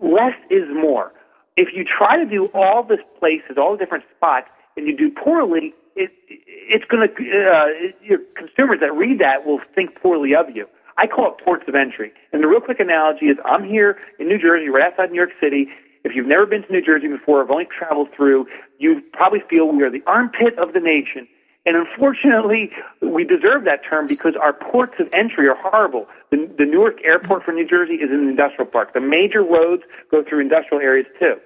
[0.00, 1.12] less is more.
[1.56, 4.48] If you try to do all these places, all the different spots,
[4.80, 7.66] and you do poorly, it, it's going to uh,
[8.02, 10.66] your consumers that read that will think poorly of you.
[10.96, 12.12] I call it ports of entry.
[12.32, 15.32] And the real quick analogy is I'm here in New Jersey, right outside New York
[15.40, 15.68] City.
[16.04, 18.46] If you've never been to New Jersey before, I've only traveled through,
[18.78, 21.28] you probably feel we are the armpit of the nation.
[21.66, 22.70] And unfortunately,
[23.02, 26.06] we deserve that term because our ports of entry are horrible.
[26.30, 28.94] The, the Newark airport for New Jersey is in an industrial park.
[28.94, 31.36] The major roads go through industrial areas too.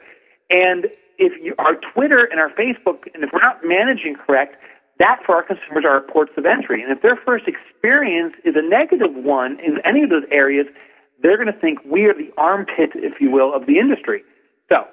[0.51, 0.87] And
[1.19, 4.57] if you, our Twitter and our Facebook, and if we're not managing correct,
[4.99, 6.83] that for our consumers are our ports of entry.
[6.83, 10.67] And if their first experience is a negative one in any of those areas,
[11.23, 14.23] they're going to think we are the armpit, if you will, of the industry.
[14.69, 14.85] So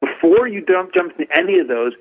[0.00, 1.92] before you jump, jump into any of those,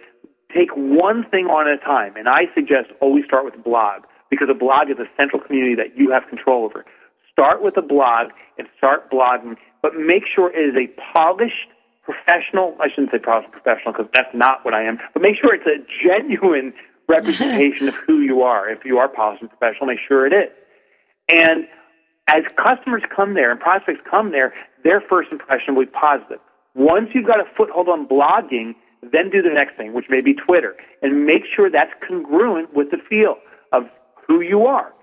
[0.53, 2.15] take one thing on at a time.
[2.15, 5.75] And I suggest always start with a blog because a blog is a central community
[5.75, 6.85] that you have control over.
[7.31, 11.69] Start with a blog and start blogging, but make sure it is a polished,
[12.03, 15.53] professional, I shouldn't say positive professional because that's not what I am, but make sure
[15.53, 16.73] it's a genuine
[17.07, 18.69] representation of who you are.
[18.69, 20.49] If you are polished and professional, make sure it is.
[21.31, 21.67] And
[22.29, 26.39] as customers come there and prospects come there, their first impression will be positive.
[26.75, 30.33] Once you've got a foothold on blogging, then do the next thing, which may be
[30.33, 33.35] Twitter, and make sure that's congruent with the feel
[33.73, 33.83] of
[34.27, 34.93] who you are.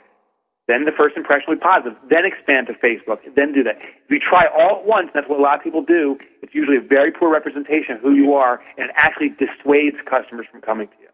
[0.68, 1.96] Then the first impression will be positive.
[2.10, 3.20] Then expand to Facebook.
[3.34, 3.76] Then do that.
[3.78, 6.76] If you try all at once, that's what a lot of people do, it's usually
[6.76, 10.86] a very poor representation of who you are, and it actually dissuades customers from coming
[10.86, 11.08] to you.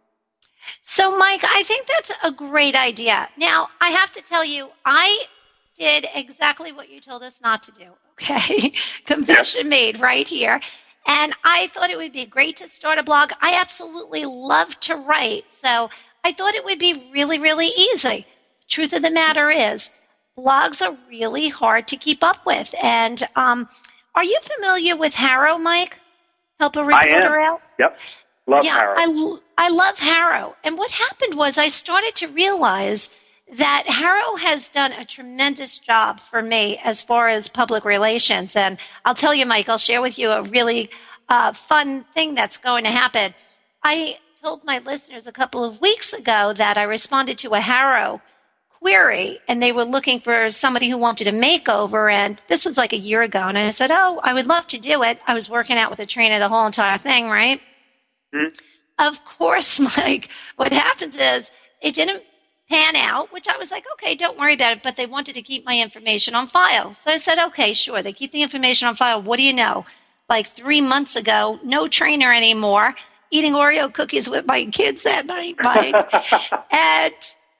[0.83, 3.29] So, Mike, I think that's a great idea.
[3.39, 5.27] Now, I have to tell you, I
[5.79, 7.87] did exactly what you told us not to do.
[8.13, 8.73] Okay.
[9.05, 10.61] Confession made right here.
[11.07, 13.33] And I thought it would be great to start a blog.
[13.41, 15.53] I absolutely love to write.
[15.53, 15.91] So
[16.25, 18.27] I thought it would be really, really easy.
[18.75, 19.93] Truth of the matter is,
[20.37, 22.75] blogs are really hard to keep up with.
[22.83, 23.69] And um,
[24.17, 26.01] are you familiar with HARO, Mike?
[26.59, 27.53] help a reporter I am.
[27.53, 27.63] out?
[27.79, 27.99] Yep.
[28.49, 28.95] Love yeah, HARO.
[28.97, 30.57] I, I love HARO.
[30.65, 33.11] And what happened was I started to realize
[33.53, 38.57] that HARO has done a tremendous job for me as far as public relations.
[38.57, 40.91] And I'll tell you, Mike, I'll share with you a really
[41.29, 43.35] uh, fun thing that's going to happen.
[43.85, 48.21] I told my listeners a couple of weeks ago that I responded to a HARO
[48.85, 52.13] query and they were looking for somebody who wanted a makeover.
[52.13, 53.41] And this was like a year ago.
[53.41, 55.19] And I said, Oh, I would love to do it.
[55.27, 57.63] I was working out with a trainer the whole entire thing, right?
[58.35, 58.55] Mm-hmm.
[58.99, 61.51] Of course, Mike, what happens is
[61.83, 62.23] it didn't
[62.69, 64.83] pan out, which I was like, okay, don't worry about it.
[64.83, 66.93] But they wanted to keep my information on file.
[66.93, 68.03] So I said, okay, sure.
[68.03, 69.23] They keep the information on file.
[69.23, 69.87] What do you know?
[70.29, 72.95] Like three months ago, no trainer anymore,
[73.31, 75.95] eating Oreo cookies with my kids that night, Mike.
[76.71, 77.15] and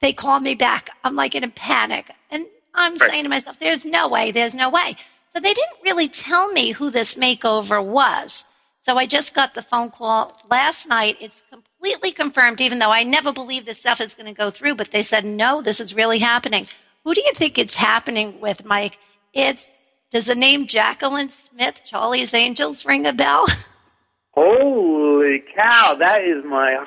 [0.05, 0.91] they call me back.
[1.03, 2.11] I'm like in a panic.
[2.29, 2.45] And
[2.75, 4.95] I'm saying to myself, there's no way, there's no way.
[5.29, 8.45] So they didn't really tell me who this makeover was.
[8.81, 11.15] So I just got the phone call last night.
[11.19, 14.75] It's completely confirmed, even though I never believed this stuff is going to go through.
[14.75, 16.67] But they said, no, this is really happening.
[17.03, 18.99] Who do you think it's happening with, Mike?
[19.33, 19.71] It's,
[20.11, 23.47] does the name Jaclyn Smith, Charlie's Angels, ring a bell?
[24.35, 25.95] Holy cow!
[25.97, 26.83] That is my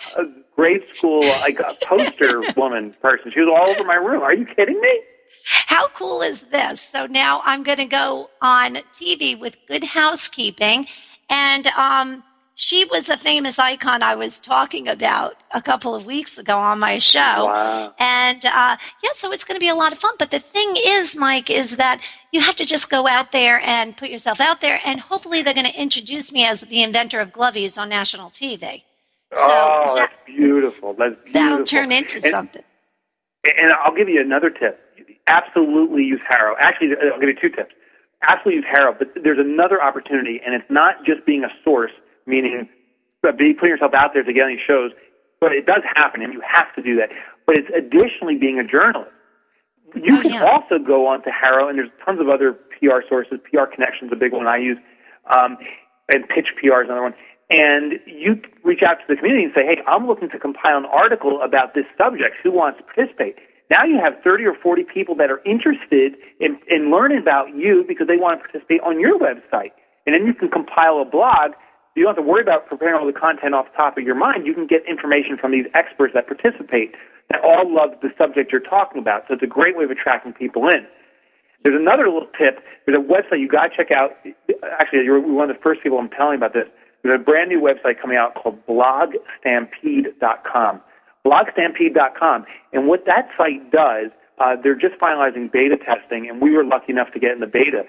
[0.59, 3.31] grade school like a poster woman person.
[3.31, 4.23] She was all over my room.
[4.23, 5.01] Are you kidding me?
[5.47, 6.81] How cool is this?
[6.81, 10.85] So now I'm going to go on TV with Good Housekeeping.
[11.31, 12.25] And um,
[12.57, 16.81] she was a famous icon I was talking about a couple of weeks ago on
[16.81, 17.45] my show.
[17.45, 17.95] Wow.
[18.01, 20.17] And uh, yeah, so it's going to be a lot of fun.
[20.19, 22.01] But the thing is, Mike, is that
[22.33, 24.81] you have to just go out there and put yourself out there.
[24.85, 28.83] And hopefully they're going to introduce me as the inventor of Glovies on national TV.
[29.35, 30.95] So oh, that, that's beautiful.
[30.95, 31.33] That's beautiful.
[31.33, 32.62] that'll turn into And- something.
[33.45, 34.81] And I'll give you another tip.
[35.26, 36.55] Absolutely use HARO.
[36.61, 37.72] Actually, I'll give you two tips.
[38.22, 41.93] Absolutely use HARO, but there's another opportunity, and it's not just being a source,
[42.26, 42.68] meaning
[43.26, 44.91] uh, be putting yourself out there to get on these shows,
[45.41, 47.11] but it does happen, and you have to do that.
[47.47, 49.14] But it's additionally being a journalist.
[49.95, 50.45] You Oh, can yeah.
[50.45, 53.39] also go on to HARO, and there's tons of other PR sources.
[53.51, 54.79] PR Connections, is a big one I use,
[55.37, 55.57] um,
[56.12, 57.14] and Pitch PR is another one.
[57.51, 60.85] And you reach out to the community and say, "Hey, I'm looking to compile an
[60.85, 62.41] article about this subject.
[62.41, 63.37] Who wants to participate?"
[63.71, 67.85] Now you have 30 or 40 people that are interested in, in learning about you
[67.87, 69.73] because they want to participate on your website.
[70.07, 71.53] And then you can compile a blog.
[71.95, 74.15] You don't have to worry about preparing all the content off the top of your
[74.15, 74.47] mind.
[74.47, 76.95] You can get information from these experts that participate
[77.29, 79.25] that all love the subject you're talking about.
[79.29, 80.87] So it's a great way of attracting people in.
[81.65, 82.63] There's another little tip.
[82.87, 84.13] There's a website you got to check out.
[84.81, 86.69] Actually, you're one of the first people I'm telling about this.
[87.03, 90.81] There's a brand new website coming out called blogstampede.com.
[91.27, 92.47] Blogstampede.com.
[92.73, 96.93] And what that site does, uh, they're just finalizing beta testing, and we were lucky
[96.93, 97.85] enough to get in the beta.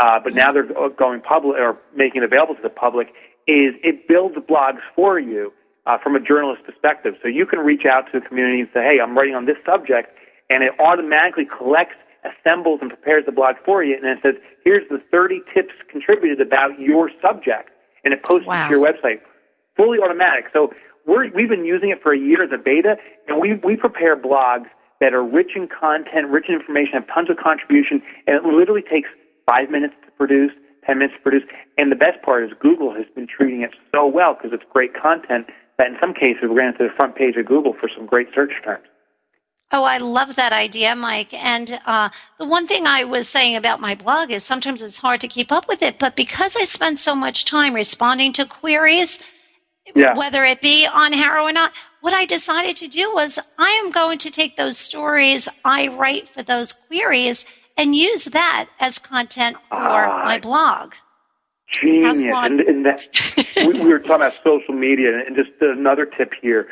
[0.00, 3.08] Uh, but now they're going public or making it available to the public.
[3.46, 5.52] Is it builds blogs for you
[5.86, 7.14] uh, from a journalist perspective?
[7.22, 9.56] So you can reach out to the community and say, "Hey, I'm writing on this
[9.66, 10.12] subject,"
[10.50, 13.96] and it automatically collects, assembles, and prepares the blog for you.
[13.96, 17.70] And it says, "Here's the 30 tips contributed about your subject,"
[18.08, 18.64] and it posts Wow.
[18.64, 19.20] it to your website,
[19.76, 20.46] fully automatic.
[20.54, 20.72] So
[21.06, 22.96] we're, we've been using it for a year as a beta,
[23.28, 24.66] and we we prepare blogs
[25.00, 28.80] that are rich in content, rich in information, have tons of contribution, and it literally
[28.82, 29.08] takes
[29.44, 30.52] five minutes to produce,
[30.86, 31.44] ten minutes to produce.
[31.76, 34.94] And the best part is Google has been treating it so well because it's great
[34.96, 35.46] content
[35.76, 38.28] that in some cases we ran to the front page of Google for some great
[38.34, 38.84] search terms.
[39.70, 41.34] Oh, I love that idea, Mike.
[41.34, 42.08] And uh,
[42.38, 45.52] the one thing I was saying about my blog is sometimes it's hard to keep
[45.52, 49.18] up with it, but because I spend so much time responding to queries,
[49.94, 50.14] Yeah.
[50.16, 53.90] whether it be on HARO or not, what I decided to do was I am
[53.90, 57.44] going to take those stories I write for those queries
[57.76, 60.22] and use that as content for Ah.
[60.24, 60.94] my blog.
[61.72, 62.24] Genius.
[62.24, 63.00] And, and that,
[63.66, 66.68] we, we were talking about social media, and just another tip here.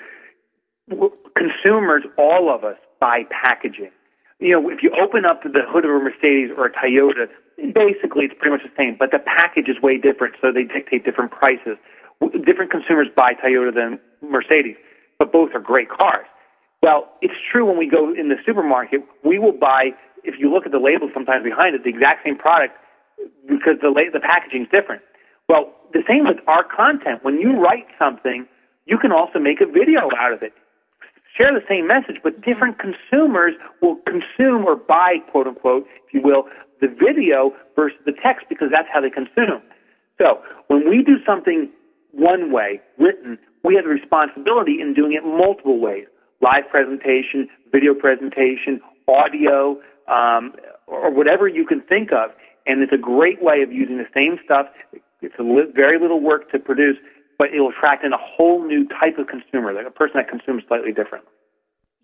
[1.36, 3.90] Consumers, all of us, buy packaging.
[4.38, 8.26] You know, if you open up the hood of a Mercedes or a Toyota, basically
[8.28, 11.32] it's pretty much the same, but the package is way different, so they dictate different
[11.32, 11.80] prices.
[12.44, 14.76] Different consumers buy Toyota than Mercedes,
[15.18, 16.26] but both are great cars.
[16.82, 19.90] Well, it's true when we go in the supermarket, we will buy,
[20.24, 22.74] if you look at the label sometimes behind it, the exact same product
[23.48, 25.02] because the la- the packaging is different.
[25.48, 27.24] Well, the same with our content.
[27.24, 28.46] When you write something,
[28.84, 30.52] you can also make a video out of it.
[31.36, 36.22] Share the same message, but different consumers will consume or buy, quote unquote, if you
[36.22, 36.44] will,
[36.80, 39.60] the video versus the text because that's how they consume.
[40.18, 41.70] So when we do something
[42.12, 46.06] one way, written, we have the responsibility in doing it multiple ways.
[46.40, 50.52] Live presentation, video presentation, audio, um,
[50.86, 52.30] or whatever you can think of.
[52.66, 54.66] And it's a great way of using the same stuff,
[55.22, 56.96] It's a li- very little work to produce,
[57.38, 60.28] but it will attract in a whole new type of consumer, like a person that
[60.28, 61.30] consumes slightly differently.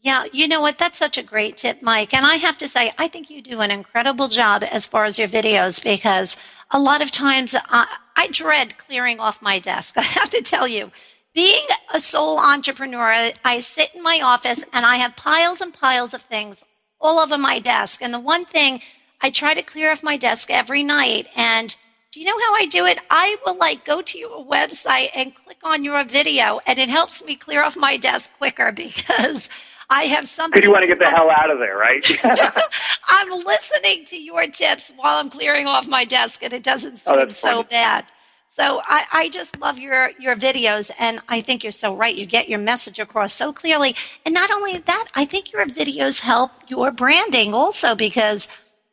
[0.03, 0.78] Yeah, you know what?
[0.78, 2.12] That's such a great tip, Mike.
[2.12, 5.16] And I have to say, I think you do an incredible job as far as
[5.16, 6.37] your videos because
[6.72, 9.97] a lot of times uh, I dread clearing off my desk.
[9.99, 10.91] I have to tell you,
[11.35, 11.64] being
[11.95, 16.22] a sole entrepreneur, I sit in my office and I have piles and piles of
[16.22, 16.64] things
[17.01, 18.03] all over my desk.
[18.03, 18.80] And the one thing
[19.20, 21.76] I try to clear off my desk every night and
[22.12, 22.98] do you know how I do it?
[23.10, 27.24] I will like go to your website and click on your video and it helps
[27.24, 29.48] me clear off my desk quicker because
[29.90, 30.52] I have something.
[30.52, 32.04] Because you want to get the hell out of there, right?
[33.08, 37.16] I'm listening to your tips while I'm clearing off my desk, and it doesn't Oh,
[37.16, 37.68] seem that's so funny.
[37.70, 38.06] bad.
[38.48, 42.14] So I, I just love your your videos, and I think you're so right.
[42.16, 43.96] You get your message across so clearly,
[44.26, 48.48] and not only that, I think your videos help your branding also because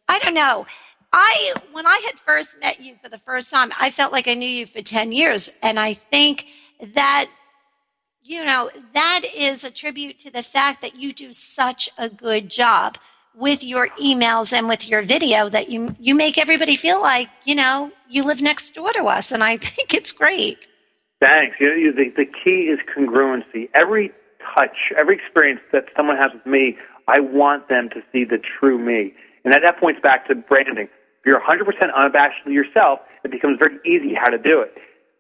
[0.09, 0.65] I don't know.
[1.11, 4.35] I when I had first met you for the first time, I felt like I
[4.35, 6.47] knew you for ten years, and I think
[6.95, 7.29] that
[8.29, 12.47] you know, that is a tribute to the fact that you do such a good
[12.47, 12.95] job
[13.33, 17.55] with your emails and with your video that you you make everybody feel like, you
[17.55, 20.67] know, you live next door to us and I think it's great.
[21.19, 21.57] Thanks.
[21.59, 23.67] You know, the, the key is congruency.
[23.73, 24.11] Every
[24.55, 28.77] touch, every experience that someone has with me, I want them to see the true
[28.77, 29.11] me.
[29.43, 30.87] And that, that points back to branding.
[31.19, 34.73] If you're 100% unabashedly yourself, it becomes very easy how to do it.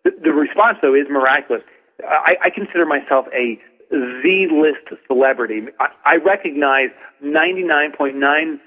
[0.03, 1.61] The, the response, though, is miraculous.
[2.03, 3.59] I, I consider myself a
[3.91, 5.67] Z-list celebrity.
[5.79, 6.89] I, I recognize
[7.23, 8.59] 99.9%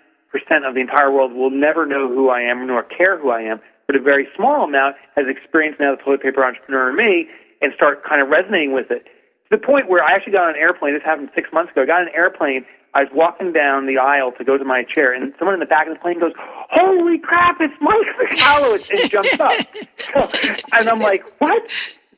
[0.68, 3.60] of the entire world will never know who I am nor care who I am,
[3.86, 7.28] but a very small amount has experienced now the toilet paper entrepreneur in me
[7.60, 9.04] and start kind of resonating with it.
[9.48, 11.82] To the point where I actually got on an airplane, this happened six months ago,
[11.82, 12.64] I got on an airplane,
[12.94, 15.66] I was walking down the aisle to go to my chair, and someone in the
[15.66, 19.52] back of the plane goes, Holy crap, it's Mike McCallow, and, jumps up.
[20.72, 21.62] And I'm like, What?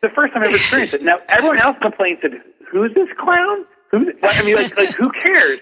[0.03, 1.03] The first time I've ever experienced it.
[1.03, 2.33] Now, everyone else complains, said,
[2.71, 3.65] Who's this clown?
[3.91, 5.61] Who's, I mean, like, like, who cares?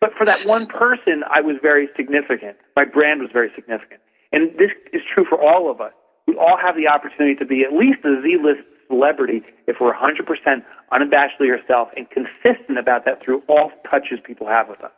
[0.00, 2.56] But for that one person, I was very significant.
[2.76, 4.00] My brand was very significant.
[4.32, 5.92] And this is true for all of us.
[6.26, 10.62] We all have the opportunity to be at least a Z-list celebrity if we're 100%
[10.92, 14.92] unabashedly yourself and consistent about that through all touches people have with us.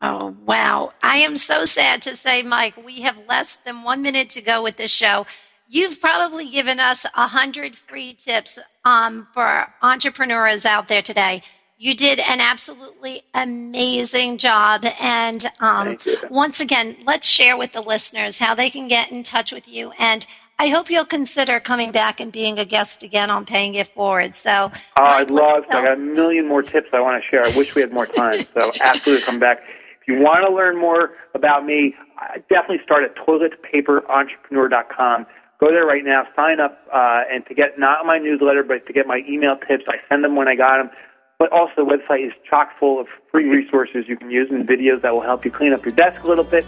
[0.00, 0.92] Oh, wow.
[1.02, 4.62] I am so sad to say, Mike, we have less than one minute to go
[4.62, 5.26] with this show.
[5.68, 11.42] You've probably given us a hundred free tips um, for entrepreneurs out there today.
[11.80, 14.84] You did an absolutely amazing job.
[15.00, 15.96] And um,
[16.28, 19.92] once again, let's share with the listeners how they can get in touch with you.
[19.96, 20.26] And
[20.58, 24.34] I hope you'll consider coming back and being a guest again on Paying It Forward.
[24.34, 25.66] So, Oh, I'd love.
[25.70, 27.44] I got a million more tips I want to share.
[27.44, 28.44] I wish we had more time.
[28.54, 29.58] So absolutely come back.
[30.02, 35.26] If you want to learn more about me, I definitely start at toiletpaperentrepreneur.com.
[35.60, 38.92] Go there right now, sign up, uh, and to get not my newsletter, but to
[38.92, 39.84] get my email tips.
[39.88, 40.90] I send them when I got them.
[41.38, 45.02] But also, the website is chock full of free resources you can use and videos
[45.02, 46.66] that will help you clean up your desk a little bit.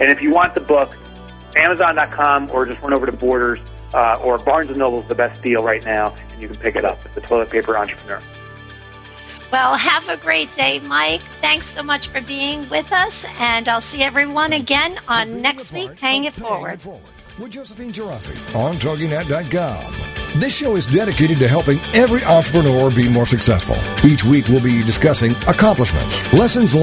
[0.00, 0.90] And if you want the book,
[1.56, 3.58] Amazon.com or just run over to Borders
[3.92, 6.76] uh, or Barnes & Noble is the best deal right now, and you can pick
[6.76, 6.98] it up.
[7.04, 8.20] It's the Toilet Paper Entrepreneur.
[9.52, 11.22] Well, have a great day, Mike.
[11.40, 15.94] Thanks so much for being with us, and I'll see everyone again on next week,
[15.96, 16.80] Paying It Forward.
[17.36, 20.40] With Josephine Geraci on TogiNet.com.
[20.40, 23.76] This show is dedicated to helping every entrepreneur be more successful.
[24.08, 26.72] Each week we'll be discussing accomplishments, lessons